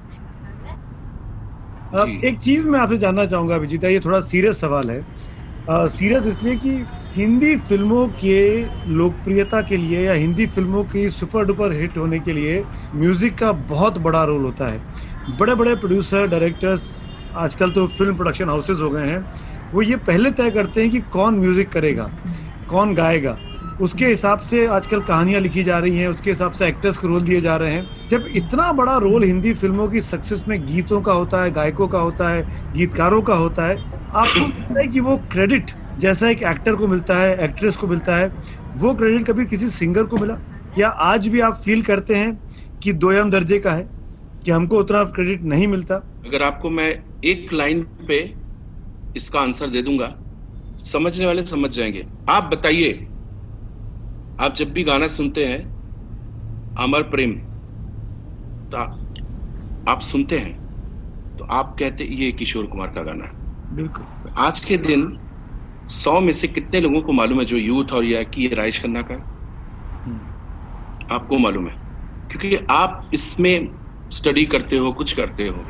अब 2.00 2.20
एक 2.25 2.40
चीज़ 2.40 2.68
मैं 2.68 2.80
आपसे 2.80 2.98
जानना 2.98 3.25
चाहूँगा 3.26 3.54
अभिजीता 3.54 3.88
ये 3.88 4.00
थोड़ा 4.00 4.20
सीरियस 4.20 4.60
सवाल 4.60 4.90
है। 4.90 5.00
सीरियस 5.70 6.26
इसलिए 6.26 6.56
कि 6.56 6.70
हिंदी 7.16 7.54
फ़िल्मों 7.58 8.06
के 8.14 8.40
लोकप्रियता 8.94 9.61
के 9.62 9.76
लिए 9.76 10.00
या 10.00 10.12
हिंदी 10.12 10.46
फ़िल्मों 10.46 10.82
की 10.85 11.08
सुपर 11.11 11.44
डुपर 11.46 11.73
हिट 11.73 11.96
होने 11.99 12.18
के 12.20 12.32
लिए 12.32 12.62
म्यूज़िक 12.94 13.38
का 13.38 13.52
बहुत 13.70 13.99
बड़ा 13.99 14.25
रोल 14.25 14.42
होता 14.42 14.66
है। 14.66 15.37
बड़े 15.38 15.54
बड़े 15.54 15.75
प्रोड्यूसर 15.75 16.26
डायरेक्टर्स 16.26 17.02
आजकल 17.35 17.70
तो 17.70 17.87
फ़िल्म 17.88 18.16
प्रोडक्शन 18.16 18.49
हाउसेज 18.49 18.80
हो 18.80 18.90
गए 18.90 19.06
हैं। 19.06 19.25
वो 19.73 19.82
ये 19.82 19.96
पहले 19.99 20.30
तय 20.30 20.50
करते 20.50 20.80
हैं 20.80 20.90
कि 20.90 21.00
कौन 21.12 21.38
म्यूज़िक 21.38 21.68
करेगा, 21.68 22.11
कौन 22.68 22.94
गाएगा। 22.94 23.37
उसके 23.80 24.06
हिसाब 24.06 24.38
से 24.40 24.66
आजकल 24.66 25.00
कहानियाँ 25.02 25.40
लिखी 25.40 25.64
जा 25.64 25.78
रही 25.78 25.99
हैं, 25.99 26.08
उसके 26.08 26.30
हिसाब 26.30 26.52
से 26.52 26.66
एक्टर्स 26.66 26.99
को 26.99 27.08
रोल 27.08 27.23
दिए 27.23 27.40
जा 27.40 27.56
रहे 27.56 27.73
हैं। 27.73 28.08
जब 28.11 28.26
इतना 28.35 28.70
बड़ा 28.75 28.96
रोल 28.99 29.25
हिंदी 29.25 29.54
फ़िल्मों 29.54 29.88
की 29.88 30.00
सक्सेस 30.02 30.44
में 30.49 30.61
गीतों 30.66 31.00
का 31.00 31.12
होता 31.12 31.42
है, 31.42 31.50
गायकों 31.52 31.88
का 31.88 31.99
होता 31.99 32.28
है, 32.28 32.46
गीतकारों 32.75 33.23
का 33.23 33.35
होता 33.37 33.66
है, 33.66 33.78
आपको 34.06 34.40
लगता 34.40 34.80
है 34.80 34.87
कि 34.87 35.00
वो 35.00 35.16
क्रेडिट 35.32 35.70
जैसा 35.99 36.29
एक 36.29 36.43
एक्टर 36.43 36.75
को 36.76 36.87
मिलता 36.87 37.15
है 37.17 37.37
एक्ट्रेस 37.45 37.76
को 37.76 37.87
मिलता 37.87 38.17
है 38.17 38.29
वो 38.76 38.95
क्रेडिट 38.95 39.26
कभी 39.26 39.47
किसी 39.47 39.69
सिंगर 39.71 40.05
को 40.05 40.17
मिला? 40.17 40.37
या 40.79 40.88
आज 40.88 41.29
भी 41.29 41.41
आप 41.41 41.55
फील 41.55 41.83
करते 41.83 42.15
हैं 42.15 42.38
कि 42.83 42.93
दोयम 42.95 43.31
दर्जे 43.31 43.59
का 43.59 43.73
है 43.73 43.88
कि 44.45 44.50
हमको 44.50 44.79
उतना 44.79 45.05
क्रेडिट 45.07 45.43
नहीं 45.45 45.67
मिलता? 45.67 45.95
अगर 46.26 46.43
आपको 46.43 46.71
मैं 46.71 46.89
एक 47.25 47.52
लाइन 47.52 47.82
पे 48.09 48.19
इसका 49.17 49.41
आंसर 49.41 49.71
दे 49.71 49.82
दूँगा 49.82 50.15
समझने 50.85 51.26
वाले 51.26 51.43
समझ 51.43 51.71
जाएँगे। 51.71 52.06
आप 52.28 52.45
बताइए 52.45 52.93
आप 54.41 54.54
जब 54.54 54.73
भी 54.73 54.85
गाना 54.85 55.06
सुनते 55.09 55.45
हैं 55.47 55.61
अमर 56.78 57.02
प्रेम 57.11 57.32
तो 58.73 58.78
आप 59.87 60.00
सुनते 60.02 60.39
हैं 60.39 60.54
तो 61.39 61.45
आप 61.52 61.76
कहते 61.78 62.04
ये 62.04 62.30
किशोर 62.32 62.67
कुमार 62.67 62.89
का 62.89 63.02
गाना 63.02 63.25
है। 63.25 63.76
बिल्कुल। 63.76 64.32
आज 64.39 64.61
के 64.61 64.78
दिन 64.78 65.06
सौ 65.88 66.20
में 66.20 66.32
से 66.32 66.49
कितने 66.49 66.80
लोगों 66.80 67.02
को 67.02 67.12
मालूम 67.12 67.38
है 67.38 67.44
जो 67.44 67.56
यूथ 67.56 67.92
और 67.92 68.04
या 68.04 68.22
कि 68.22 68.42
ये 68.42 68.54
राजेश 68.54 68.82
खन्ना 68.82 69.02
का 69.02 69.14
है? 69.14 69.20
हम्म। 70.04 71.14
आपको 71.14 71.38
मालूम 71.38 71.68
है। 71.68 71.75
क्योंकि 72.30 72.66
आप 72.70 73.10
इसमें 73.14 73.68
स्टडी 74.10 74.44
करते 74.44 74.76
हो 74.76 74.92
कुछ 74.92 75.12
करते 75.12 75.42
हो। 75.42 75.64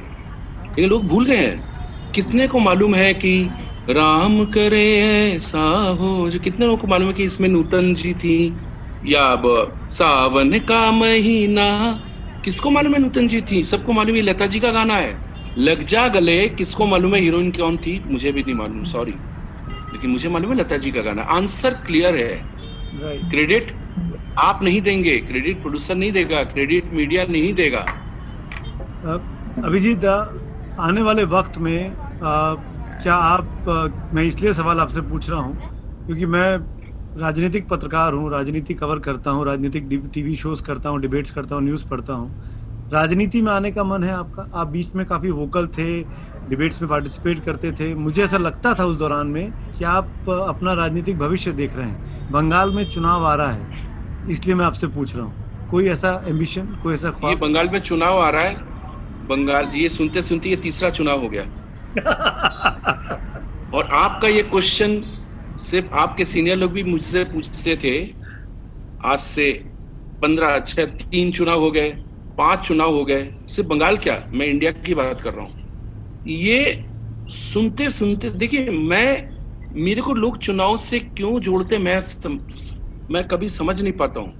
लेकिन 0.68 0.84
लोग 0.84 1.06
भूल 1.06 1.24
गए 1.24 1.36
हैं। 1.36 1.64
कितने 2.12 2.46
को 2.46 2.58
मालूम 2.58 2.94
है 2.94 3.14
कि 3.14 3.50
राम 3.90 4.44
करे 4.44 4.96
ऐसा 5.32 5.96
हो? 6.00 6.30
जो 6.30 6.38
कितने 6.38 6.66
लोगों 6.66 6.78
को 6.78 6.86
मालूम 6.86 7.08
है 7.08 7.14
कि 7.14 7.24
इसमें 7.24 7.48
नूतन 7.48 7.94
जी 7.94 8.14
थी? 8.14 8.56
या 9.06 9.22
अब 9.24 9.74
सावन 9.90 10.58
का 10.58 10.92
महीना। 10.92 12.00
किसको 12.44 12.70
मालूम 12.70 12.94
है 12.94 13.00
नूतन 13.00 13.26
जी 13.26 13.40
थी? 13.40 13.64
सबको 13.64 13.92
मालूम 13.92 14.16
है 14.16 14.22
लता 14.22 14.46
जी 14.46 14.60
का 14.60 14.72
गाना 14.72 14.94
है। 14.94 15.20
लग 15.58 15.82
जा 15.82 16.08
गले 16.08 16.48
किसको 16.48 16.86
मालूम 16.86 17.14
है? 17.14 17.20
हीरोइन 17.20 17.50
कौन 17.50 17.76
थी? 17.76 18.04
मुझे 18.06 18.32
भी 18.32 18.42
नहीं 18.42 18.54
मालूम 18.54 18.84
सॉरी 18.84 19.14
लेकिन 19.96 20.10
मुझे 20.10 20.28
मालूम 20.28 20.50
है 20.52 20.56
लता 20.58 20.76
जी 20.76 20.90
का 20.92 21.02
गाना। 21.02 21.22
आंसर 21.32 21.74
क्लियर 21.86 22.16
है। 22.16 23.28
क्रेडिट 23.30 23.72
आप 24.38 24.62
नहीं 24.62 24.80
देंगे 24.82 25.16
क्रेडिट 25.28 25.60
प्रोड्यूसर 25.60 25.94
नहीं 25.94 26.12
देगा 26.12 26.42
क्रेडिट 26.46 26.92
मीडिया 26.94 27.24
नहीं 27.26 27.52
देगा। 27.54 27.84
अभिजीत 29.64 30.04
आने 30.04 31.02
वाले 31.02 31.24
वक्त 31.26 31.58
में 31.58 31.78
आ, 31.88 32.54
क्या 33.02 33.14
आप 33.14 33.68
आ, 33.68 34.14
मैं 34.14 34.22
इसलिए 34.24 34.52
सवाल 34.52 34.80
आपसे 34.80 35.00
पूछ 35.08 35.30
रहा 35.30 35.40
हूँ 35.40 35.56
क्योंकि 36.06 36.26
मैं 36.26 36.48
राजनीतिक 37.20 37.68
पत्रकार 37.68 38.12
हूँ 38.12 38.30
राजनीति 38.30 38.74
कवर 38.74 38.98
करता 39.08 39.30
हूँ 39.30 39.44
राजनीतिक 39.46 39.88
टीवी 40.14 40.36
शोज़ 40.36 40.62
करता 40.64 40.88
हूँ 40.88 41.00
डिबेट्स 41.00 41.30
करता 41.30 41.54
हूँ 41.54 41.62
न्यूज़ 41.64 41.86
पढ़ता 41.88 42.12
हूँ। 42.12 42.90
राजनीति 42.92 43.42
में 43.42 43.52
आने 43.52 43.70
का 43.72 43.84
मन 43.84 44.04
है 44.04 44.12
आपका? 44.14 44.46
आप 44.54 44.66
बीच 44.68 44.94
में 44.94 45.04
काफ़ी 45.06 45.30
वोकल 45.30 45.66
थे 45.68 45.88
डिबेट्स 46.50 46.80
में 46.82 46.88
पार्टिसिपेट 46.90 47.44
करते 47.44 47.72
थे। 47.72 47.94
मुझे 47.94 48.22
ऐसा 48.24 48.38
लगता 48.38 48.74
था 48.74 48.84
उस 48.84 48.96
दौरान 48.96 49.26
में 49.26 49.50
कि 49.78 49.84
आप 49.84 50.30
अपना 50.30 50.72
राजनीतिक 50.72 51.18
भविष्य 51.18 51.52
देख 51.52 51.76
रहे 51.76 51.88
हैं। 51.88 52.30
बंगाल 52.32 52.70
में 52.70 52.84
चुनाव 52.90 53.26
आ 53.26 53.34
रहा 53.34 53.52
है 53.52 53.68
इसलिए 54.30 54.54
मैं 54.54 54.64
आपसे 54.64 54.86
पूछ 54.86 55.16
रहा 55.16 55.24
हूँ 55.24 55.68
कोई 55.70 55.88
ऐसा 55.88 56.10
एम्बिशन 56.28 56.66
कोई 56.82 56.94
ऐसा 56.94 57.08
ये 57.08 57.14
ख्वाब 57.14 57.38
बंगाल 57.38 57.68
में 57.68 57.78
चुनाव 57.80 58.18
आ 58.18 58.28
रहा 58.30 58.42
है 58.42 58.54
बंगाल 59.28 59.70
ये 59.74 59.88
सुनते 59.88 60.22
सुनते 60.22 60.48
ये 60.48 60.56
तीसरा 60.56 60.90
चुनाव 60.90 61.20
हो 61.20 61.28
गया। 61.28 61.42
और 63.74 63.88
आपका 63.92 64.28
ये 64.28 64.42
क्वेश्चन 64.42 65.02
सिर्फ़ 65.58 65.94
आपके 65.94 66.24
सीनियर 66.24 66.56
लोग 66.56 66.72
भी 66.72 66.82
मुझसे 66.82 67.24
पूछते 67.24 67.76
थे। 67.76 67.94
आज 69.04 69.18
से 69.18 69.50
पंद्रह 70.22 70.58
छह 70.60 70.84
तीन 70.84 71.30
चुनाव 71.32 71.60
हो 71.60 71.70
गए 71.70 71.90
पाँच 72.38 72.66
चुनाव 72.66 72.94
हो 72.94 73.04
गए। 73.04 73.22
सिर्फ़ 73.48 73.68
बंगाल 73.68 73.96
क्या? 73.96 74.22
मैं 74.32 74.46
इंडिया 74.46 74.70
की 74.86 74.94
बात 74.94 75.20
कर 75.20 75.34
रहा 75.34 75.44
हूँ। 75.44 75.65
ये 76.26 76.88
सुनते 77.28 77.90
सुनते 77.90 78.30
देखिए 78.30 78.70
मैं 78.70 79.28
मेरे 79.70 80.02
को 80.02 80.14
लोग 80.14 80.38
चुनाव 80.38 80.76
से 80.76 81.00
क्यों 81.00 81.40
जोड़ते 81.40 81.78
मैं 81.78 82.00
सम, 82.02 82.40
मैं 83.10 83.24
कभी 83.28 83.48
समझ 83.48 83.80
नहीं 83.82 83.92
पाता 83.92 84.20
हूँ 84.20 84.34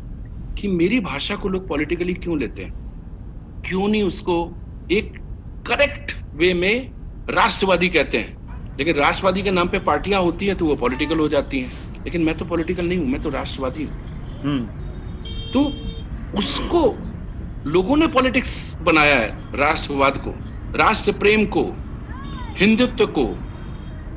कि 0.57 0.69
मेरी 0.69 1.01
भाषा 1.01 1.37
को 1.37 1.49
लोग 1.49 1.69
पॉलिटिकली 1.69 2.15
क्यों 2.15 2.39
लेते 2.39 2.63
हैं? 2.63 2.73
क्यों 3.65 3.89
नहीं 3.89 4.03
उसको 4.03 4.37
एक 4.91 5.19
करेक्ट 5.65 6.13
वे 6.35 6.55
में 6.55 6.93
राष्ट्रवादी 7.29 7.89
कहते 7.89 8.19
हैं? 8.19 8.37
लेकिन 8.79 8.97
राष्ट्रवादी 8.97 9.43
के 9.43 9.51
नाम 9.51 9.69
पे 9.69 9.79
पार्टियाँ 9.79 10.23
होती 10.23 10.47
है 10.47 10.55
तो 10.55 10.67
वो 10.67 10.77
पॉलिटिकल 10.77 11.19
हो 11.19 11.29
जाती 11.29 11.61
हैं। 11.61 11.71
लेकिन 12.07 12.23
मैं 12.23 12.37
तो 12.37 12.45
पॉलिटिकल 12.45 12.87
नहीं 12.87 12.99
हूँ 12.99 13.09
मैं 13.09 13.21
तो 13.21 13.31
राष्ट्रवादी 13.31 13.85
हूँ। 13.85 13.93
हम्म। 14.45 14.67
तो 15.53 15.65
उसको 16.39 16.83
लोगों 17.67 17.97
ने 17.97 18.07
पॉलिटिक्स 18.07 18.77
बनाया 18.83 19.17
है 19.17 19.29
राष्ट्रवाद 19.55 20.19
को। 20.19 20.56
राष्ट्र 20.75 21.13
प्रेम 21.13 21.45
को 21.45 21.73
हिंदुत्व 22.59 23.07
को 23.07 23.39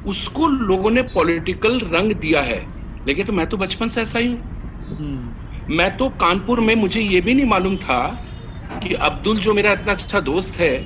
उसको 0.06 0.48
लोगों 0.48 0.92
ने 0.92 1.02
पॉलिटिकल 1.02 1.80
रंग 1.80 2.14
दिया 2.14 2.42
है। 2.42 2.68
लेकिन 3.08 3.26
तो 3.26 3.34
मैं 3.34 3.48
तो 3.48 3.58
बचपन 3.58 3.88
से 3.88 4.02
ऐसा 4.02 4.20
ही 4.20 4.28
हूँ। 4.28 4.38
हम्म। 5.00 5.76
मैं 5.76 5.98
तो 5.98 6.10
कानपुर 6.10 6.60
में 6.60 6.76
मुझे 6.76 7.02
ये 7.02 7.22
भी 7.22 7.34
नहीं 7.34 7.46
मालूम 7.46 7.78
था 7.78 8.26
कि 8.84 8.94
अब्दुल 8.94 9.40
जो 9.40 9.54
मेरा 9.54 9.72
इतना 9.72 9.92
अच्छा 9.92 10.20
दोस्त 10.20 10.60
है 10.60 10.86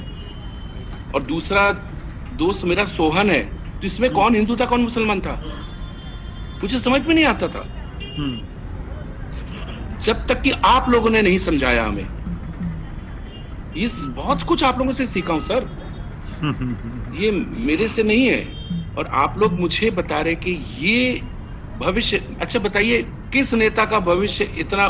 और 1.16 1.24
दूसरा 1.24 1.72
दोस्त 2.34 2.66
मेरा 2.66 2.86
सोहन 2.86 3.30
है 3.30 3.40
तो 3.80 3.86
इसमें 3.86 4.12
कौन 4.12 4.36
हिंदू 4.36 4.56
था 4.56 4.66
कौन 4.66 4.82
मुसलमान 4.82 5.20
था? 5.20 5.44
मुझे 6.64 6.80
समझ 6.80 7.02
में 7.02 7.16
नहीं 7.16 7.26
आता 7.26 7.48
था। 7.48 7.68
हम्म। 8.18 8.40
जब 10.00 10.28
तक 10.28 10.42
कि 10.42 10.52
आप 10.52 10.90
लोगों 10.90 11.10
ने 11.10 11.22
नहीं 11.22 11.38
समझाया 11.38 11.86
हमें। 11.86 12.23
ये 13.78 13.88
बहुत 14.08 14.44
कुछ 14.44 14.64
आप 14.64 14.80
लोगों 14.80 14.94
से 14.94 15.06
सीखा 15.06 15.34
हूँ, 15.34 15.42
सर। 15.42 15.68
ये 17.16 17.32
मेरे 17.66 17.88
से 17.88 18.04
नहीं 18.04 18.26
है। 18.28 18.46
और 18.98 19.08
आप 19.08 19.38
लोग 19.38 19.60
मुझे 19.60 19.90
बता 19.92 20.22
रहे 20.22 20.36
कि 20.36 20.52
ये 20.80 21.22
भविष्य 21.78 22.18
अच्छा 22.42 22.60
बताइए, 22.60 23.02
किस 23.34 23.54
नेता 23.54 23.86
का 23.86 24.00
भविष्य 24.00 24.44
इतना 24.58 24.88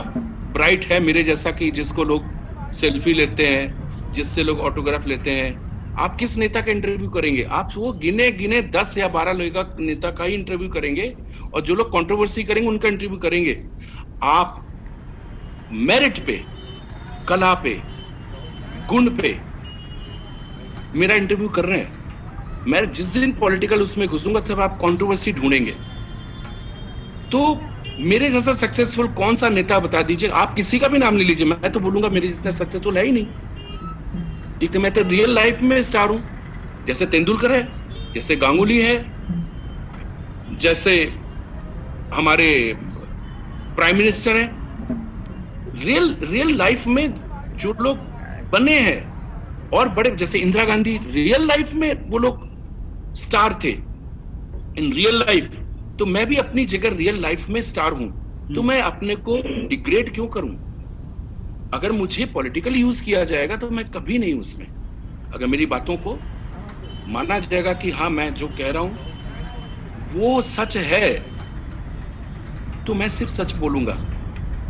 ब्राइट 0.53 0.85
है 0.85 0.99
मेरे 0.99 1.23
जैसा 1.23 1.51
कि 1.51 1.71
जिसको 1.71 2.03
लोग 2.03 2.31
सेल्फी 2.73 3.13
लेते 3.13 3.47
हैं, 3.47 3.73
जिससे 4.13 4.43
लोग 4.43 4.59
ऑटोग्राफ 4.59 5.07
लेते 5.07 5.31
हैं? 5.31 5.59
आप 5.97 6.15
किस 6.15 6.37
नेता 6.37 6.61
का 6.61 6.71
इंटरव्यू 6.71 7.09
करेंगे? 7.09 7.43
आप 7.43 7.69
वो 7.77 7.91
गिने 7.93 8.31
गिने 8.31 8.61
दस 8.61 8.97
या 8.97 9.07
बारह 9.07 9.31
लोग 9.31 9.53
का 9.53 9.75
नेता 9.79 10.11
का 10.11 10.23
ही 10.23 10.33
इंटरव्यू 10.33 10.69
करेंगे 10.69 11.15
और 11.53 11.61
जो 11.61 11.75
लोग 11.75 11.91
कंट्रोवर्सी 11.93 12.43
करेंगे, 12.43 12.69
उनका 12.69 12.87
इंटरव्यू 12.87 13.17
करेंगे। 13.17 13.63
आप 14.23 14.65
मेरिट 15.71 16.25
पे, 16.25 16.43
कला 17.27 17.53
पे 17.53 17.81
गुण 18.89 19.09
पे 19.09 19.37
मेरा 20.95 21.15
इंटरव्यू 21.15 21.47
कर 21.49 21.65
रहे 21.65 21.79
हैं। 21.79 21.91
मैं 22.67 22.91
जिस 22.91 23.05
दिन 23.05 23.31
पॉलिटिकल 23.31 23.81
उसमें 23.81 24.07
घुसूँगा, 24.07 24.39
तब 24.39 24.59
आप 24.59 24.77
कंट्रोवर्सी 24.81 25.31
ढूंढेंगे। 25.33 25.71
तो 27.31 27.61
मेरे 27.99 28.29
जैसा 28.29 28.53
सक्सेसफुल 28.53 29.07
कौन 29.07 29.35
सा 29.35 29.49
नेता 29.49 29.79
बता 29.79 30.01
दीजिए? 30.01 30.29
आप 30.29 30.53
किसी 30.53 30.79
का 30.79 30.87
भी 30.87 30.97
नाम 30.97 31.17
ले 31.17 31.23
लीजिए। 31.23 31.47
मैं 31.47 31.71
तो 31.71 31.79
बोलूँगा, 31.79 32.09
मेरे 32.09 32.27
जितना 32.27 32.51
सक्सेसफुल 32.51 32.97
है 32.97 33.05
ही 33.05 33.11
नहीं। 33.11 33.25
ठीक 34.59 34.75
है 34.75 34.81
मैं 34.81 34.91
तो 34.91 35.01
रियल 35.01 35.33
लाइफ 35.35 35.61
में 35.61 35.83
स्टार 35.83 36.09
हूँ। 36.09 36.23
जैसे 36.87 37.05
तेंदुलकर 37.05 37.51
है, 37.51 37.63
जैसे 38.15 38.35
गांगुली 38.35 38.81
है, 38.81 38.95
जैसे 40.59 40.95
हमारे 42.13 42.77
प्राइम 43.75 43.97
मिनिस्टर 43.97 44.35
है। 44.35 44.45
रियल 45.85 46.15
रियल 46.23 46.55
लाइफ 46.57 46.87
में 46.87 47.13
जो 47.57 47.75
लोग 47.81 48.12
बने 48.53 48.79
हैं। 48.79 49.11
और 49.71 49.89
बड़े 49.89 50.09
जैसे 50.15 50.39
इंदिरा 50.39 50.65
गांधी 50.65 50.97
रियल 50.97 51.47
लाइफ 51.47 51.73
में 51.73 51.93
वो 52.09 52.17
लोग 52.17 52.47
स्टार 53.15 53.59
थे। 53.63 53.71
इन 54.77 54.93
रियल 54.93 55.19
लाइफ 55.19 55.59
तो 55.99 56.05
मैं 56.05 56.25
भी 56.27 56.37
अपनी 56.37 56.65
जगह 56.65 56.95
रियल 56.95 57.21
लाइफ 57.21 57.49
में 57.49 57.61
स्टार 57.61 57.93
हूँ। 57.93 58.09
तो 58.49 58.61
हम्म। 58.61 58.67
मैं 58.67 58.81
अपने 58.81 59.15
को 59.15 59.37
डिग्रेड 59.67 60.13
क्यों 60.13 60.27
करूँ? 60.27 60.55
अगर 61.73 61.91
मुझे 61.91 62.25
पॉलिटिकल 62.25 62.75
यूज़ 62.75 63.03
किया 63.03 63.23
जाएगा 63.23 63.55
तो 63.55 63.69
मैं 63.69 63.85
कभी 63.85 64.17
नहीं 64.17 64.33
उसमें। 64.33 64.67
अगर 65.31 65.47
मेरी 65.47 65.65
बातों 65.65 65.97
को 65.97 66.21
माना 67.07 67.39
जाएगा 67.39 67.73
कि 67.73 67.89
हाँ 67.89 68.09
मैं 68.09 68.33
जो 68.33 68.47
कह 68.47 68.71
रहा 68.71 68.83
हूँ 68.83 68.99
वो 70.11 70.41
सच 70.41 70.77
है 70.77 71.33
तो 72.85 72.93
मैं 72.93 73.09
सिर्फ़ 73.09 73.31
सच 73.31 73.55
बोलूँगा। 73.55 74.12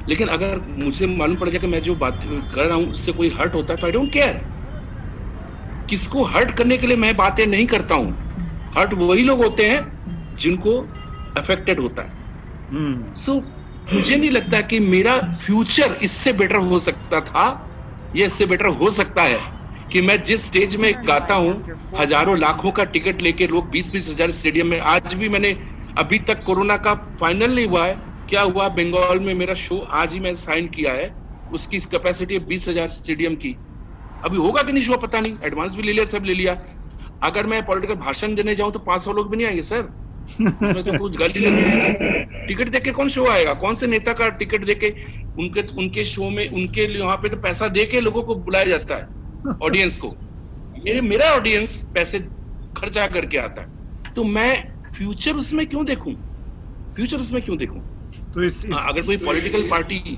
लेकिन 0.09 0.27
अगर 0.27 0.59
मुझे 0.79 1.07
मालूम 1.07 1.37
पड़ 1.37 1.49
जाए 1.49 1.59
कि 1.59 1.67
मैं 1.67 1.81
जो 1.81 1.95
बात 1.95 2.19
कर 2.23 2.65
रहा 2.65 2.75
हूँ 2.75 2.91
उससे 2.91 3.11
कोई 3.11 3.29
हर्ट 3.39 3.55
होता 3.55 3.73
है 3.73 3.79
तो 3.79 3.87
आई 3.87 3.91
डोंट 3.91 4.11
केयर 4.13 4.41
किसको 5.89 6.23
हर्ट 6.23 6.51
करने 6.51 6.77
के 6.77 6.87
लिए 6.87 6.95
मैं 6.97 7.15
बातें 7.17 7.45
नहीं 7.47 7.65
करता 7.67 7.95
हूँ? 7.95 8.11
हर्ट 8.77 8.93
वही 8.93 9.23
लोग 9.23 9.43
होते 9.43 9.65
हैं 9.69 9.81
जिनको 10.37 10.77
अफेक्टेड 11.37 11.79
होता 11.79 12.01
है। 12.01 12.13
हम्म। 12.71 13.13
सो 13.13 13.33
मुझे 13.93 14.15
नहीं 14.15 14.29
लगता 14.31 14.61
कि 14.61 14.79
मेरा 14.79 15.17
फ्यूचर 15.45 15.97
इससे 16.03 16.33
बेटर 16.33 16.55
हो 16.55 16.79
सकता 16.79 17.21
था 17.21 17.45
या 18.15 18.25
इससे 18.25 18.45
बेटर 18.45 18.65
हो 18.65 18.89
सकता 18.91 19.23
है 19.23 19.39
कि 19.91 20.01
मैं 20.01 20.21
जिस 20.23 20.45
स्टेज 20.45 20.75
में 20.75 20.93
गाता 21.07 21.33
हूँ 21.33 21.79
हज़ारों 21.99 22.37
लाखों 22.39 22.71
का 22.71 22.83
टिकट 22.83 23.21
लेके 23.21 23.47
लोग 23.47 23.69
बीस 23.69 23.91
बीस 23.91 24.09
हज़ार 24.09 24.31
स्टेडियम 24.31 24.67
में 24.67 24.79
आज 24.79 25.13
भी 25.13 25.29
मैंने 25.29 25.57
अभी 25.97 26.19
तक 26.19 26.43
कोरोना 26.43 26.77
का 26.77 26.93
फाइनल 27.19 27.55
नहीं 27.55 27.67
हुआ 27.67 27.85
है 27.85 27.97
क्या 28.33 28.41
हुआ? 28.43 28.67
बंगाल 28.69 29.19
में 29.19 29.33
मेरा 29.35 29.53
शो 29.53 29.77
आज 29.93 30.13
ही 30.13 30.19
मैं 30.19 30.33
साइन 30.35 30.67
किया 30.67 30.93
है। 30.93 31.05
उसकी 31.51 31.79
कैपेसिटी 31.81 32.33
है 32.33 32.39
बीस 32.45 32.67
हज़ार 32.67 32.89
स्टेडियम 32.91 33.35
की। 33.35 33.51
अभी 34.23 34.37
होगा 34.37 34.61
कि 34.63 34.71
नहीं 34.71 34.83
शो 34.83 34.97
पता 34.97 35.19
नहीं। 35.19 35.37
एडवांस 35.43 35.75
भी 35.75 35.83
ले 35.83 35.93
लिया, 35.93 36.05
सब 36.05 36.23
ले 36.25 36.33
लिया। 36.33 36.57
अगर 37.21 37.45
मैं 37.47 37.61
पॉलिटिकल 37.65 37.95
भाषण 37.95 38.33
देने 38.35 38.55
जाऊँ 38.55 38.71
तो 38.71 38.79
पाँच 38.79 39.01
सौ 39.01 39.13
लोग 39.13 39.29
भी 39.31 39.37
नहीं 39.37 39.47
आएँगे 39.47 39.63
सर 39.63 39.81
तो 40.81 40.97
कुछ 40.97 41.17
गाली 41.17 41.45
नहीं 41.45 41.93
टिकट 42.47 42.69
देके 42.69 42.91
कौन 42.91 43.09
शो 43.09 43.27
आएगा? 43.27 43.53
कौन 43.55 43.75
से 43.75 43.87
नेता 43.87 44.13
का 44.13 44.29
टिकट 44.31 44.65
देके? 44.65 44.93
उनके 45.37 45.61
उनके 45.77 46.05
शो 46.05 46.29
में, 46.29 46.47
उनके 46.49 46.87
वहाँ 46.99 47.17
पे 47.17 47.29
तो 47.29 47.37
पैसा 47.39 47.67
दे 47.69 47.85
के 47.85 48.01
लोगों 48.01 48.23
को 48.23 48.35
बुलाया 48.37 48.65
जाता 48.65 48.95
है 48.95 49.55
ऑडियंस 49.61 49.97
को। 49.97 50.15
मेरे, 50.75 51.01
मेरा 51.03 51.31
ऑडियंस 51.31 51.81
पैसे 51.93 52.19
खर्चा 52.75 53.07
करके 53.09 53.37
आता 53.37 53.61
है। 53.61 54.13
तो 54.15 54.23
मैं 54.25 54.51
फ्यूचर 54.93 55.35
उसमें 55.35 55.65
क्यों 55.67 55.85
देखूँ? 55.85 56.15
फ्यूचर 56.95 57.17
उसमें 57.17 57.41
क्यों 57.41 57.57
देखूँ? 57.57 57.89
तो 58.33 58.43
इस, 58.43 58.65
इस 58.65 58.75
हाँ, 58.75 58.91
अगर 58.91 59.01
कोई 59.01 59.17
पॉलिटिकल 59.17 59.69
पार्टी 59.69 60.17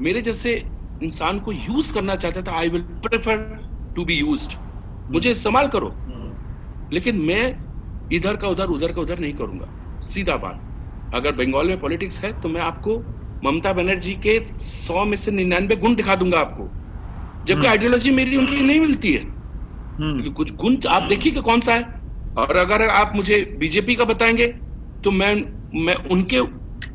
मेरे 0.00 0.22
जैसे 0.22 0.54
इंसान 1.02 1.38
को 1.40 1.52
यूज़ 1.52 1.92
करना 1.94 2.14
चाहता 2.16 2.42
था 2.42 2.56
I 2.58 2.68
will 2.68 2.82
prefer 3.04 3.36
to 3.96 4.04
be 4.04 4.14
used 4.14 4.52
मुझे 5.10 5.30
इस्तेमाल 5.30 5.68
करो। 5.68 5.88
लेकिन 6.92 7.16
मैं 7.16 7.44
इधर 8.12 8.36
का 8.36 8.48
उधर 8.48 8.66
उधर 8.66 8.92
का 8.92 9.00
उधर 9.00 9.18
नहीं 9.18 9.34
करूँगा। 9.34 10.00
सीधा 10.00 10.36
बात। 10.36 11.12
अगर 11.14 11.32
बंगाल 11.32 11.68
में 11.68 11.80
पॉलिटिक्स 11.80 12.18
है 12.24 12.32
तो 12.40 12.48
मैं 12.48 12.60
आपको 12.60 12.98
ममता 13.44 13.72
बनर्जी 13.72 14.12
के 14.14 14.38
सौ 14.60 15.04
में 15.04 15.16
से 15.16 15.30
निन्यानवे 15.30 15.76
गुण 15.76 15.94
दिखा 15.94 16.14
दूँगा 16.14 16.38
आपको। 16.38 16.64
जबकि 17.44 17.52
हम्म। 17.52 17.66
आइडियोलॉजी 17.66 18.10
मेरी 18.10 18.36
उनकी 18.36 18.62
नहीं 18.62 18.80
मिलती 18.80 19.12
है। 19.12 19.22
हम्म। 19.22 20.12
क्योंकि 20.12 20.30
कुछ 20.30 20.54
गुण 20.56 20.76
आप 20.88 21.02
देखिए 21.02 21.40
कौन 21.40 21.60
सा 21.60 21.74
है। 21.74 21.82
और 22.38 22.56
अगर 22.56 22.88
आप 22.88 23.12
मुझे 23.16 23.56
बीजेपी 23.58 23.94
का 23.94 24.04
बताएँगे 24.04 24.46
तो 25.04 25.10
मैं 25.10 25.34
मैं 25.84 25.94
उनके 25.94 26.38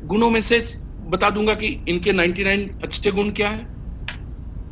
गुणों 0.04 0.30
में 0.30 0.40
से 0.40 0.64
बता 1.08 1.30
दूँगा 1.30 1.54
कि 1.54 1.84
इनके 1.88 2.12
99 2.12 2.82
अच्छे 2.82 3.10
गुण 3.10 3.30
क्या 3.30 3.48
है। 3.48 3.62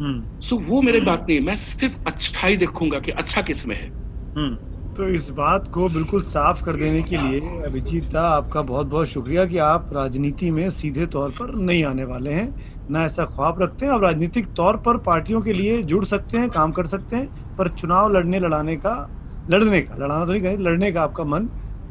हम्म। 0.00 0.40
सो 0.40 0.56
वो 0.56 0.82
मेरी 0.82 1.00
बात 1.00 1.26
नहीं 1.28 1.40
मैं 1.40 1.56
सिर्फ़ 1.56 1.96
अच्छाई 2.06 2.56
देखूँगा 2.56 2.98
कि 2.98 3.10
अच्छा 3.10 3.42
किसमें 3.42 3.76
है। 3.76 3.88
हम्म। 4.36 4.54
तो 4.94 5.08
इस 5.08 5.30
बात 5.30 5.68
को 5.68 5.88
बिल्कुल 5.88 6.22
साफ़ 6.22 6.64
कर 6.64 6.76
देने 6.76 7.02
के 7.02 7.16
लिए 7.16 7.40
अभिजीत 7.40 8.04
दा 8.04 8.20
आपका 8.20 8.62
बहुत 8.62 8.86
बहुत 8.86 9.06
शुक्रिया 9.06 9.44
कि 9.44 9.58
आप 9.58 9.90
राजनीति 9.92 10.50
में 10.50 10.70
सीधे 10.70 11.06
तौर 11.06 11.30
पर 11.30 11.54
नहीं 11.54 11.84
आने 11.84 12.04
वाले 12.04 12.30
हैं। 12.30 12.72
ना 12.90 13.04
ऐसा 13.04 13.24
ख्वाब 13.24 13.62
रखते 13.62 13.86
हैं। 13.86 13.92
आप 13.92 14.02
राजनीतिक 14.02 14.46
तौर 14.46 14.76
पर 14.76 14.96
पार्टियों 14.96 15.40
के 15.40 15.52
लिए 15.52 15.82
जुड़ 15.82 16.04
सकते 16.04 16.38
हैं 16.38 16.50
काम 16.50 16.72
कर 16.72 16.86
सकते 16.86 17.16
हैं 17.16 17.56
पर 17.56 17.68
चुनाव 17.68 18.12
लड़ने 18.12 18.40
लड़ाने 18.40 18.76
का 18.76 19.10
लड़ने 19.50 19.80
का 19.80 19.96
लड़ाना 19.96 20.26
तो 20.26 20.32
नहीं 20.32 20.42
कहें 20.42 20.58
लड़ने 20.58 20.92
का 20.92 21.02
आपका 21.02 21.24
मन 21.24 21.48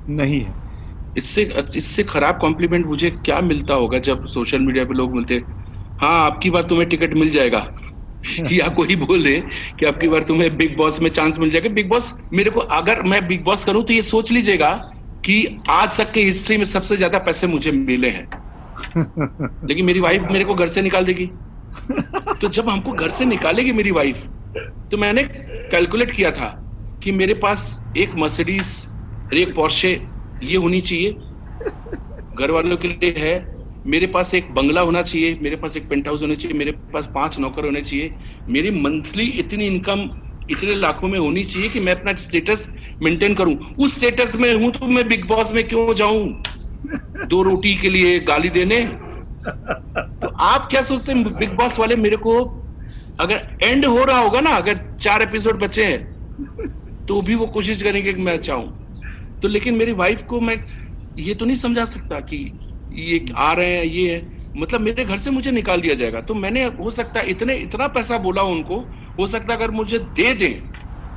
नहीं 0.09 0.41
है। 0.41 0.66
इससे 1.17 1.43
इससे 1.77 2.03
खराब 2.03 2.38
कॉम्प्लीमेंट 2.41 2.86
मुझे 2.86 3.10
क्या 3.25 3.39
मिलता 3.41 3.73
होगा 3.73 3.99
जब 3.99 4.25
सोशल 4.27 4.60
मीडिया 4.60 4.86
पे 4.86 4.93
लोग 4.93 5.15
मिलते 5.15 5.43
हाँ 5.99 6.19
आपकी 6.25 6.49
बार 6.49 6.63
तुम्हें 6.63 6.88
टिकट 6.89 7.13
मिल 7.15 7.30
जाएगा। 7.32 7.67
या 8.51 8.67
कोई 8.69 8.95
बोले 8.95 9.39
कि 9.80 9.86
आपकी 9.86 10.08
बार 10.08 10.23
तुम्हें 10.23 10.56
बिग 10.58 10.75
बॉस 10.77 10.99
में 11.01 11.10
चांस 11.10 11.39
मिल 11.39 11.49
जाएगा। 11.49 11.69
बिग 11.69 11.89
बॉस 11.89 12.13
मेरे 12.34 12.49
को 12.49 12.60
अगर 12.80 13.01
मैं 13.03 13.25
बिग 13.27 13.43
बॉस 13.43 13.65
करूँ 13.65 13.84
तो 13.84 13.93
ये 13.93 14.01
सोच 14.03 14.32
लीजिएगा 14.32 14.69
कि 15.23 15.38
आज 15.69 15.97
तक 15.97 16.12
की 16.13 16.21
हिस्ट्री 16.23 16.58
में 16.58 16.65
सबसे 16.65 16.97
ज़्यादा 16.97 17.19
पैसे 17.19 17.47
मुझे 17.47 17.71
मिले 17.71 18.10
हैं। 18.10 18.27
लेकिन 19.63 19.86
मेरी 19.86 19.99
वाइफ 19.99 20.27
मेरे 20.32 20.45
को 20.45 20.56
घर 20.56 20.67
से 20.67 20.82
निकाल 20.82 21.06
देगी। 21.06 21.25
तो 22.41 22.47
जब 22.47 22.69
हमको 22.69 22.93
घर 22.93 23.10
से 23.10 23.25
निकालेगी 23.25 23.71
मेरी 23.71 23.91
वाइफ 23.91 24.27
तो 24.91 24.97
मैंने 24.97 25.23
कैलकुलेट 25.71 26.12
किया 26.12 26.32
था 26.32 26.47
कि 27.01 27.12
मेरे 27.12 27.34
पास 27.43 27.65
एक 27.97 28.15
मर्सिडीज 28.15 28.73
एक 29.30 29.53
पोर्शे 29.56 29.93
ये 30.43 30.58
होनी 30.58 30.82
चाहिए। 30.82 31.17
घर 32.36 32.52
वालों 32.52 32.78
के 32.78 32.88
लिए 32.88 33.13
है। 33.17 33.36
मेरे 33.86 34.08
पास 34.08 34.34
एक 34.34 34.54
बंगला 34.54 34.82
होना 34.82 35.02
चाहिए, 35.02 35.38
मेरे 35.41 35.56
पास 35.56 35.78
एक 35.78 35.89
पेंट 35.89 36.08
हाउस 36.08 36.21
होना 36.21 36.34
चाहिए, 36.34 36.58
मेरे 36.58 36.71
पास 36.93 37.10
पाँच 37.15 37.38
नौकर 37.39 37.65
होने 37.65 37.82
चाहिए। 37.82 38.15
मेरी 38.50 38.71
मंथली 38.71 39.28
इतनी 39.39 39.67
इनकम 39.67 40.10
इतने 40.50 40.76
लाखों 40.76 41.08
में 41.08 41.17
होनी 41.19 41.43
चाहिए 41.43 41.69
कि 41.69 41.80
मैं 41.80 41.95
अपना 41.95 42.13
स्टेटस 42.15 42.69
मेंटेन 43.02 43.34
करूँ। 43.36 43.56
उस 43.80 43.95
स्टेटस 43.95 44.36
में 44.36 44.54
हूँ 44.54 44.71
तो 44.71 44.88
मैं 44.88 45.08
बिग 45.08 45.26
बॉस 45.28 45.54
में 45.54 45.63
क्यों 45.67 45.93
जाऊँ? 45.93 46.28
दो 47.26 47.41
रोटी 47.43 47.76
के 47.76 47.89
लिए 47.89 48.19
गाली 48.19 48.50
देने। 48.50 48.80
तो 49.43 50.28
आप 50.28 50.67
क्या 50.71 50.82
सोचते 50.82 51.12
हैं 51.12 51.23
बिग 51.36 51.56
बॉस 51.56 51.80
वाले 51.80 51.95
मेरे 51.95 52.17
को 52.17 52.34
अगर 53.19 53.47
एंड 53.63 53.86
हो 53.86 54.04
रहा 54.04 54.19
होगा 54.19 54.41
ना, 54.41 54.50
अगर 54.52 54.80
चार 55.02 55.21
एपिसोड 55.21 55.60
बचे 55.60 55.86
हैं 55.86 56.00
तो 57.08 57.21
भी 57.21 57.36
वो 57.36 57.45
कोशिश 57.47 57.82
करेंगे 57.84 58.13
कि 58.13 58.21
मैं 58.21 58.38
चाहूँ 58.39 58.87
तो 59.41 59.47
लेकिन 59.47 59.76
मेरी 59.76 59.91
वाइफ 59.93 60.21
को 60.23 60.39
मैं 60.41 60.58
ये 61.17 61.34
तो 61.34 61.45
नहीं 61.45 61.58
समझा 61.58 61.86
सकता 61.86 62.19
कि 62.21 62.38
ये 62.91 63.26
आ 63.36 63.52
रहे 63.54 63.76
हैं 63.78 63.84
ये 63.86 64.13
है। 64.13 64.36
मतलब 64.58 64.82
मेरे 64.82 65.04
घर 65.06 65.17
से 65.17 65.32
मुझे 65.32 65.52
निकाल 65.52 65.82
दिया 65.82 65.95
जाएगा। 65.95 66.21
तो 66.21 66.34
मैंने 66.34 66.63
हो 66.78 66.89
सकता 66.91 67.19
है 67.19 67.30
इतने 67.30 67.56
इतना 67.58 67.88
पैसा 67.95 68.17
बोला 68.17 68.41
उनको 68.52 68.80
हो 69.19 69.28
सकता 69.28 69.54
है 69.54 69.58
अगर 69.58 69.71
मुझे 69.71 70.00
दे 70.00 70.34
दें 70.34 70.54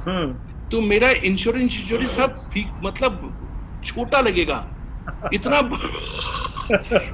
हम्म। 0.06 0.33
तो 0.70 0.80
मेरा 0.83 1.11
इंश्योरेंस 1.11 1.62
इंश्योरेंस 1.62 2.11
सब 2.16 2.50
मतलब 2.85 3.83
छोटा 3.85 4.20
लगेगा। 4.20 4.59
इतना 5.33 5.59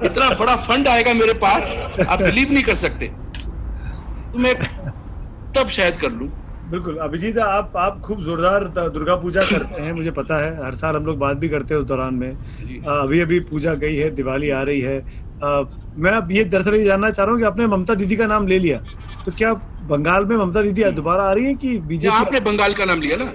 इतना 0.05 0.29
बड़ा 0.35 0.55
फंड 0.57 0.87
आएगा 0.87 1.13
मेरे 1.13 1.33
पास 1.39 1.71
आप 2.07 2.21
बिलीव 2.21 2.51
नहीं 2.51 2.63
कर 2.63 2.75
सकते। 2.75 3.07
तो 4.33 4.39
मैं 4.39 4.53
तब 5.53 5.69
शायद 5.69 5.97
कर 5.97 6.11
लूँ। 6.11 6.29
बिल्कुल 6.71 6.97
अभिजीत 6.97 7.37
आप 7.37 7.73
आप 7.77 7.99
खूब 8.01 8.21
जोरदार 8.21 8.63
दुर्गा 8.89 9.15
पूजा 9.15 9.41
करते 9.41 9.81
हैं 9.81 9.93
मुझे 9.93 10.11
पता 10.11 10.37
है। 10.45 10.65
हर 10.65 10.73
साल 10.75 10.95
हम 10.95 11.05
लोग 11.05 11.17
बात 11.17 11.37
भी 11.37 11.49
करते 11.49 11.73
हैं 11.73 11.81
उस 11.81 11.87
दौरान 11.87 12.13
में। 12.13 12.29
अभी 12.87 13.19
अभी 13.19 13.39
पूजा 13.39 13.73
गई 13.73 13.95
है 13.95 14.09
दिवाली 14.09 14.49
आ 14.49 14.61
रही 14.61 14.81
है। 14.81 14.99
अ, 14.99 15.69
मैं 15.97 16.11
अब 16.11 16.31
ये 16.31 16.43
दरअसल 16.43 16.75
ये 16.75 16.83
जानना 16.83 17.09
चाह 17.09 17.25
रहा 17.25 17.33
हूँ 17.33 17.41
कि 17.41 17.45
आपने 17.45 17.67
ममता 17.67 17.93
दीदी 17.93 18.15
का 18.15 18.27
नाम 18.27 18.47
ले 18.47 18.59
लिया। 18.59 18.77
तो 19.25 19.31
क्या 19.31 19.53
बंगाल 19.83 20.25
में 20.25 20.37
ममता 20.37 20.61
दीदी 20.61 20.83
दोबारा 20.83 21.23
आ 21.23 21.31
रही 21.31 21.45
है 21.45 21.53
कि 21.55 21.77
बीजेपी 21.79 22.15
आपने 22.15 22.39
बंगाल 22.39 22.73
का 22.73 22.85
नाम 22.85 23.01
लिया 23.01 23.17
ना? 23.17 23.31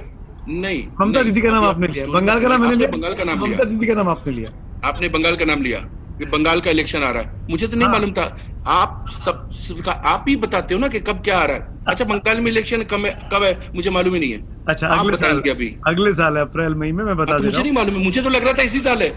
नहीं। 0.48 0.86
ममता 1.00 1.22
दीदी 1.22 1.40
का 1.40 1.50
नाम 1.50 1.64
आपने 1.64 1.86
लिया। 1.86 2.06
बंगाल 2.06 2.40
का 2.40 2.48
नाम 2.48 2.60
मैंने 2.60 2.76
लिया। 2.76 2.88
बंगाल 2.88 3.14
का 3.14 3.24
नाम 3.24 3.38
ममता 3.38 3.64
दीदी 3.64 3.86
का 3.86 3.94
नाम 3.94 4.08
आपने 4.08 4.32
लिया। 4.32 4.50
आपने 4.88 5.08
बंगाल 5.08 5.36
का 5.36 5.44
नाम 5.44 5.62
लिया। 5.62 5.78
कि 6.18 6.24
बंगाल 6.24 6.60
का 6.60 6.70
इलेक्शन 6.70 7.02
आ 7.02 7.10
रहा 7.10 7.22
है। 7.22 7.46
मुझे 7.50 7.66
तो 7.66 7.76
नहीं 7.76 7.88
हाँ। 7.88 7.92
मालूम 7.92 8.12
था। 8.12 8.36
आप 8.66 9.06
सब 9.24 9.50
सब- 9.50 9.88
आप 9.88 10.24
ही 10.28 10.36
बताते 10.36 10.74
हो 10.74 10.80
ना 10.80 10.88
कि 10.88 11.00
कब 11.00 11.22
क्या 11.24 11.38
आ 11.38 11.44
रहा 11.44 11.56
है। 11.56 11.78
अच्छा 11.88 12.04
बंगाल 12.04 12.40
में 12.40 12.46
इलेक्शन 12.46 12.82
कब 12.82 13.04
है 13.04 13.28
कब 13.34 13.42
है 13.42 13.70
मुझे 13.74 13.90
मालूम 13.90 14.14
ही 14.14 14.20
नहीं 14.20 14.32
है। 14.32 14.40
अच्छा 14.68 14.86
आप 14.86 15.00
अगले 15.00 15.16
साल 15.16 15.28
बताएँगे 15.28 15.50
अभी। 15.50 15.76
अगले 15.86 16.12
साल 16.12 16.36
है 16.36 16.42
अप्रैल 16.42 16.74
मई 16.74 16.92
में 16.92 17.04
मैं 17.04 17.16
बता 17.16 17.32
हाँ, 17.32 17.40
तो 17.40 17.44
दे 17.44 17.50
मुझे 17.50 17.62
नहीं 17.62 17.72
मालूम 17.72 17.94
है। 17.94 18.04
मुझे 18.04 18.22
तो 18.22 18.28
लग 18.28 18.44
रहा 18.44 18.52
था 18.52 18.62
इसी 18.62 18.80
साल 18.80 19.02
है। 19.02 19.08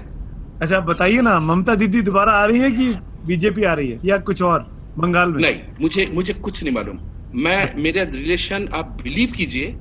अच्छा 0.61 0.77
आप 0.77 0.83
बताइए 0.83 1.21
ना 1.21 1.39
ममता 1.39 1.75
दीदी 1.75 2.01
दोबारा 2.01 2.31
आ 2.31 2.45
रही 2.45 2.59
है 2.59 2.71
कि 2.71 2.95
बीजेपी 3.25 3.63
आ 3.63 3.73
रही 3.73 3.89
है 3.89 3.99
या 4.05 4.17
कुछ 4.17 4.41
और 4.41 4.59
बंगाल 4.97 5.29
में? 5.29 5.41
नहीं 5.41 5.55
मुझे 5.81 6.11
मुझे 6.13 6.33
कुछ 6.33 6.63
नहीं 6.63 6.73
मालूम। 6.73 6.99
मैं 7.35 7.73
मेरा 7.77 8.03
रिलेशन 8.03 8.69
आप 8.75 8.97
बिलीव 9.03 9.31
कीजिए 9.31 9.75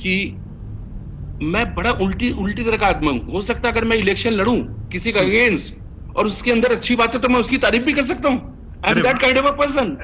कि 0.00 0.36
मैं 1.42 1.74
बड़ा 1.74 1.90
उल्टी 1.90 2.30
उल्टी 2.30 2.64
तरह 2.64 2.76
का 2.76 2.86
आदमी 2.86 3.08
हूँ। 3.08 3.32
हो 3.32 3.40
सकता 3.40 3.68
है 3.68 3.72
अगर 3.74 3.84
मैं 3.84 3.96
इलेक्शन 3.96 4.30
लड़ू 4.30 4.56
किसी 4.92 5.12
का 5.12 5.20
अगेंस्ट 5.20 5.81
और 6.16 6.26
उसके 6.26 6.50
अंदर 6.52 6.72
अच्छी 6.72 6.96
बात 6.96 7.14
है 7.14 7.20
तो 7.20 7.28
मैं 7.28 7.40
उसकी 7.40 7.58
तारीफ़ 7.58 7.82
भी 7.82 7.92
कर 7.92 8.02
सकता 8.02 8.28
हूँ। 8.28 8.70
I 8.82 8.92
am 8.92 9.02
that 9.02 9.20
kind 9.20 9.38
of 9.38 9.46
a 9.46 9.50
person 9.50 9.96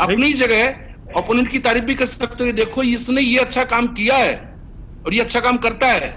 अपनी 0.00 0.32
जगह 0.32 1.18
ओपोनेंट 1.18 1.50
की 1.50 1.58
तारीफ़ 1.58 1.84
भी 1.84 1.94
कर 1.94 2.06
सकते 2.06 2.44
हो। 2.44 2.52
देखो 2.52 2.82
इसने 2.82 3.20
ये 3.22 3.38
अच्छा 3.38 3.64
काम 3.64 3.86
किया 3.86 4.16
है 4.16 4.34
और 5.04 5.14
ये 5.14 5.20
अच्छा 5.20 5.40
काम 5.40 5.56
करता 5.56 5.86
है। 5.86 6.10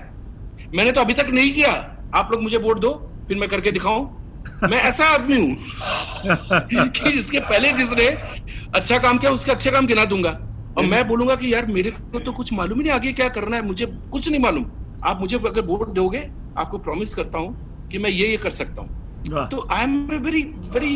मैंने 0.73 0.91
तो 0.91 1.01
अभी 1.01 1.13
तक 1.13 1.27
नहीं 1.29 1.53
किया। 1.53 1.71
आप 2.13 2.31
लोग 2.31 2.41
मुझे 2.43 2.57
वोट 2.57 2.79
दो 2.79 2.91
फिर 3.27 3.38
मैं 3.38 3.49
करके 3.49 3.71
दिखाऊँ। 3.71 4.23
मैं 4.69 4.81
ऐसा 4.81 5.05
आदमी 5.05 5.38
हूँ 5.38 5.55
कि 6.73 7.10
इसके 7.10 7.39
पहले 7.39 7.71
जिसने 7.73 8.07
अच्छा 8.73 8.97
काम 8.97 9.17
किया 9.17 9.31
उसके 9.31 9.51
अच्छे 9.51 9.71
काम 9.71 9.88
गिना 9.88 10.05
दूँगा। 10.05 10.38
और 10.77 10.86
मैं 10.86 11.07
बोलूँगा 11.07 11.36
कि 11.36 11.53
यार 11.53 11.65
मेरे 11.65 11.91
को 11.91 12.19
तो 12.19 12.31
कुछ 12.31 12.53
मालूम 12.53 12.77
ही 12.79 12.84
नहीं 12.84 12.93
आगे 12.93 13.12
क्या 13.13 13.27
करना 13.29 13.55
है। 13.55 13.62
मुझे 13.62 13.86
कुछ 14.12 14.29
नहीं 14.29 14.39
मालूम। 14.41 14.65
आप 15.03 15.19
मुझे 15.19 15.38
अगर 15.38 15.62
वोट 15.62 15.89
दोगे 15.89 16.29
आपको 16.57 16.77
प्रॉमिस 16.77 17.13
करता 17.15 17.39
हूँ 17.39 17.55
कि 17.91 17.97
मैं 17.97 18.10
ये 18.10 18.27
ये 18.27 18.38
कर 18.38 18.49
सकता 18.49 18.81
हूँ। 18.81 19.01
तो 19.23 19.67
I 19.71 19.84
am 19.84 20.13
a 20.13 20.17
very 20.19 20.41
very 20.73 20.95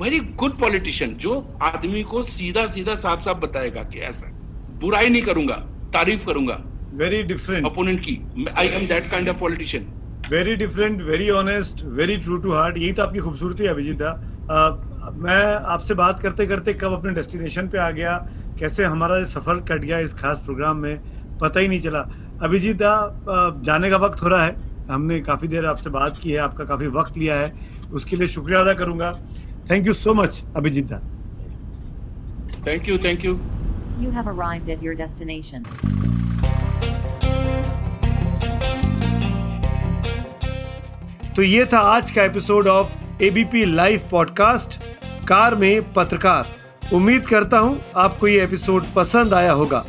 very 0.00 0.18
good 0.36 0.58
politician 0.58 1.14
जो 1.16 1.34
आदमी 1.62 2.02
को 2.04 2.22
सीधा 2.24 2.66
सीधा 2.68 2.94
साफ़ 2.94 3.20
साफ़ 3.20 3.38
बताएगा 3.40 3.82
कि 3.84 4.00
ऐसा 4.08 4.30
बुराई 4.80 5.08
नहीं 5.08 5.22
करूँगा 5.22 5.54
तारीफ़ 5.94 6.26
करूँगा। 6.26 6.58
वेरी 6.94 7.22
डिफरेंट 7.24 7.66
अपोनेंट 7.66 8.00
की। 8.00 8.18
I 8.58 8.68
am 8.68 8.86
that 8.88 9.10
kind 9.10 9.28
of 9.28 9.38
politician 9.40 9.86
very 10.30 10.54
different 10.56 11.02
very 11.02 11.30
honest 11.30 11.84
very 11.96 12.16
true 12.16 12.36
to 12.36 12.52
heart 12.52 12.78
यही 12.78 12.92
तो 12.92 13.02
आपकी 13.02 13.18
खूबसूरती 13.18 13.64
है 13.64 13.70
अभिजीत 13.70 13.96
दा। 13.96 14.12
मैं 15.16 15.42
आपसे 15.66 15.94
बात 15.94 16.20
करते 16.20 16.46
करते 16.46 16.74
कब 16.74 16.92
अपने 16.92 17.12
डेस्टिनेशन 17.14 17.68
पे 17.68 17.78
आ 17.78 17.90
गया? 17.90 18.16
कैसे 18.58 18.84
हमारा 18.84 19.22
सफ़र 19.24 19.60
कट 19.68 19.80
गया 19.80 19.98
इस 20.00 20.14
खास 20.14 20.40
प्रोग्राम 20.44 20.76
में? 20.76 21.00
पता 21.40 21.60
ही 21.60 21.68
नहीं 21.68 21.80
चला। 21.80 22.00
अभिजीत 22.42 22.76
दा 22.76 22.92
जाने 23.64 23.90
का 23.90 23.96
वक्त 23.98 24.22
हो 24.22 24.28
रहा 24.28 24.44
है। 24.44 24.65
हमने 24.90 25.20
काफ़ी 25.20 25.48
देर 25.48 25.66
आपसे 25.66 25.90
बात 25.90 26.18
की 26.22 26.30
है 26.30 26.38
आपका 26.38 26.64
काफ़ी 26.64 26.86
वक्त 26.86 27.16
लिया 27.18 27.34
है। 27.34 27.52
उसके 27.92 28.16
लिए 28.16 28.26
शुक्रिया 28.26 28.60
अदा 28.60 28.74
करूँगा। 28.74 29.18
Thank 29.70 29.86
you 29.86 29.92
so 29.92 30.14
much 30.14 30.42
Abhijit 30.56 30.86
da. 30.86 30.98
Thank 32.66 32.88
you 32.88 32.98
thank 32.98 33.24
you 33.24 33.38
You 34.00 34.08
have 34.12 34.26
arrived 34.28 34.66
at 34.68 34.82
your 34.84 34.94
destination. 34.96 35.62
तो 41.36 41.42
ये 41.42 41.64
था 41.64 41.78
आज 41.78 42.10
का 42.10 42.22
episode 42.22 42.66
of 42.66 43.22
ABP 43.22 43.64
live 43.64 44.02
podcast 44.10 44.80
car 45.28 45.54
में 45.54 45.92
पत्रकार। 45.92 46.54
उम्मीद 46.92 47.26
करता 47.26 47.58
हूँ 47.58 47.80
आपको 47.96 48.28
ये 48.28 48.44
एपिसोड 48.44 48.84
पसंद 48.96 49.34
आया 49.34 49.52
होगा। 49.52 49.84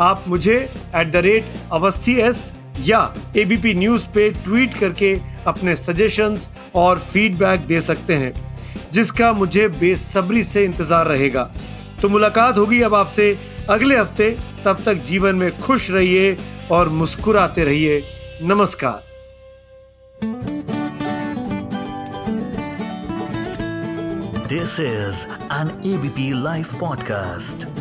आप 0.00 0.24
मुझे 0.28 0.56
at 0.94 1.10
the 1.12 1.16
rate 1.16 1.52
Awasthi 1.72 2.14
S 2.20 2.52
या 2.86 3.14
एबीपी 3.36 3.74
न्यूज़ 3.74 4.04
पे 4.14 4.28
ट्वीट 4.44 4.74
करके 4.74 5.12
अपने 5.46 5.76
सजेशंस 5.76 6.48
और 6.74 6.98
फीडबैक 7.12 7.60
दे 7.66 7.80
सकते 7.80 8.14
हैं, 8.14 8.32
जिसका 8.92 9.32
मुझे 9.32 9.68
बेसब्री 9.68 10.42
से 10.44 10.64
इंतज़ार 10.64 11.06
रहेगा। 11.06 11.50
तो 12.02 12.08
मुलाकात 12.08 12.58
होगी 12.58 12.80
अब 12.82 12.94
आपसे 12.94 13.36
अगले 13.70 13.96
हफ़्ते। 13.96 14.30
तब 14.64 14.82
तक 14.86 15.02
जीवन 15.04 15.36
में 15.36 15.58
खुश 15.58 15.90
रहिए 15.90 16.36
और 16.70 16.88
मुस्कुराते 16.88 17.64
रहिए। 17.64 18.02
नमस्कार। 18.42 19.06
This 24.48 24.78
is 24.78 25.26
an 25.50 25.70
ABP 25.84 26.32
Life 26.44 26.72
podcast. 26.82 27.77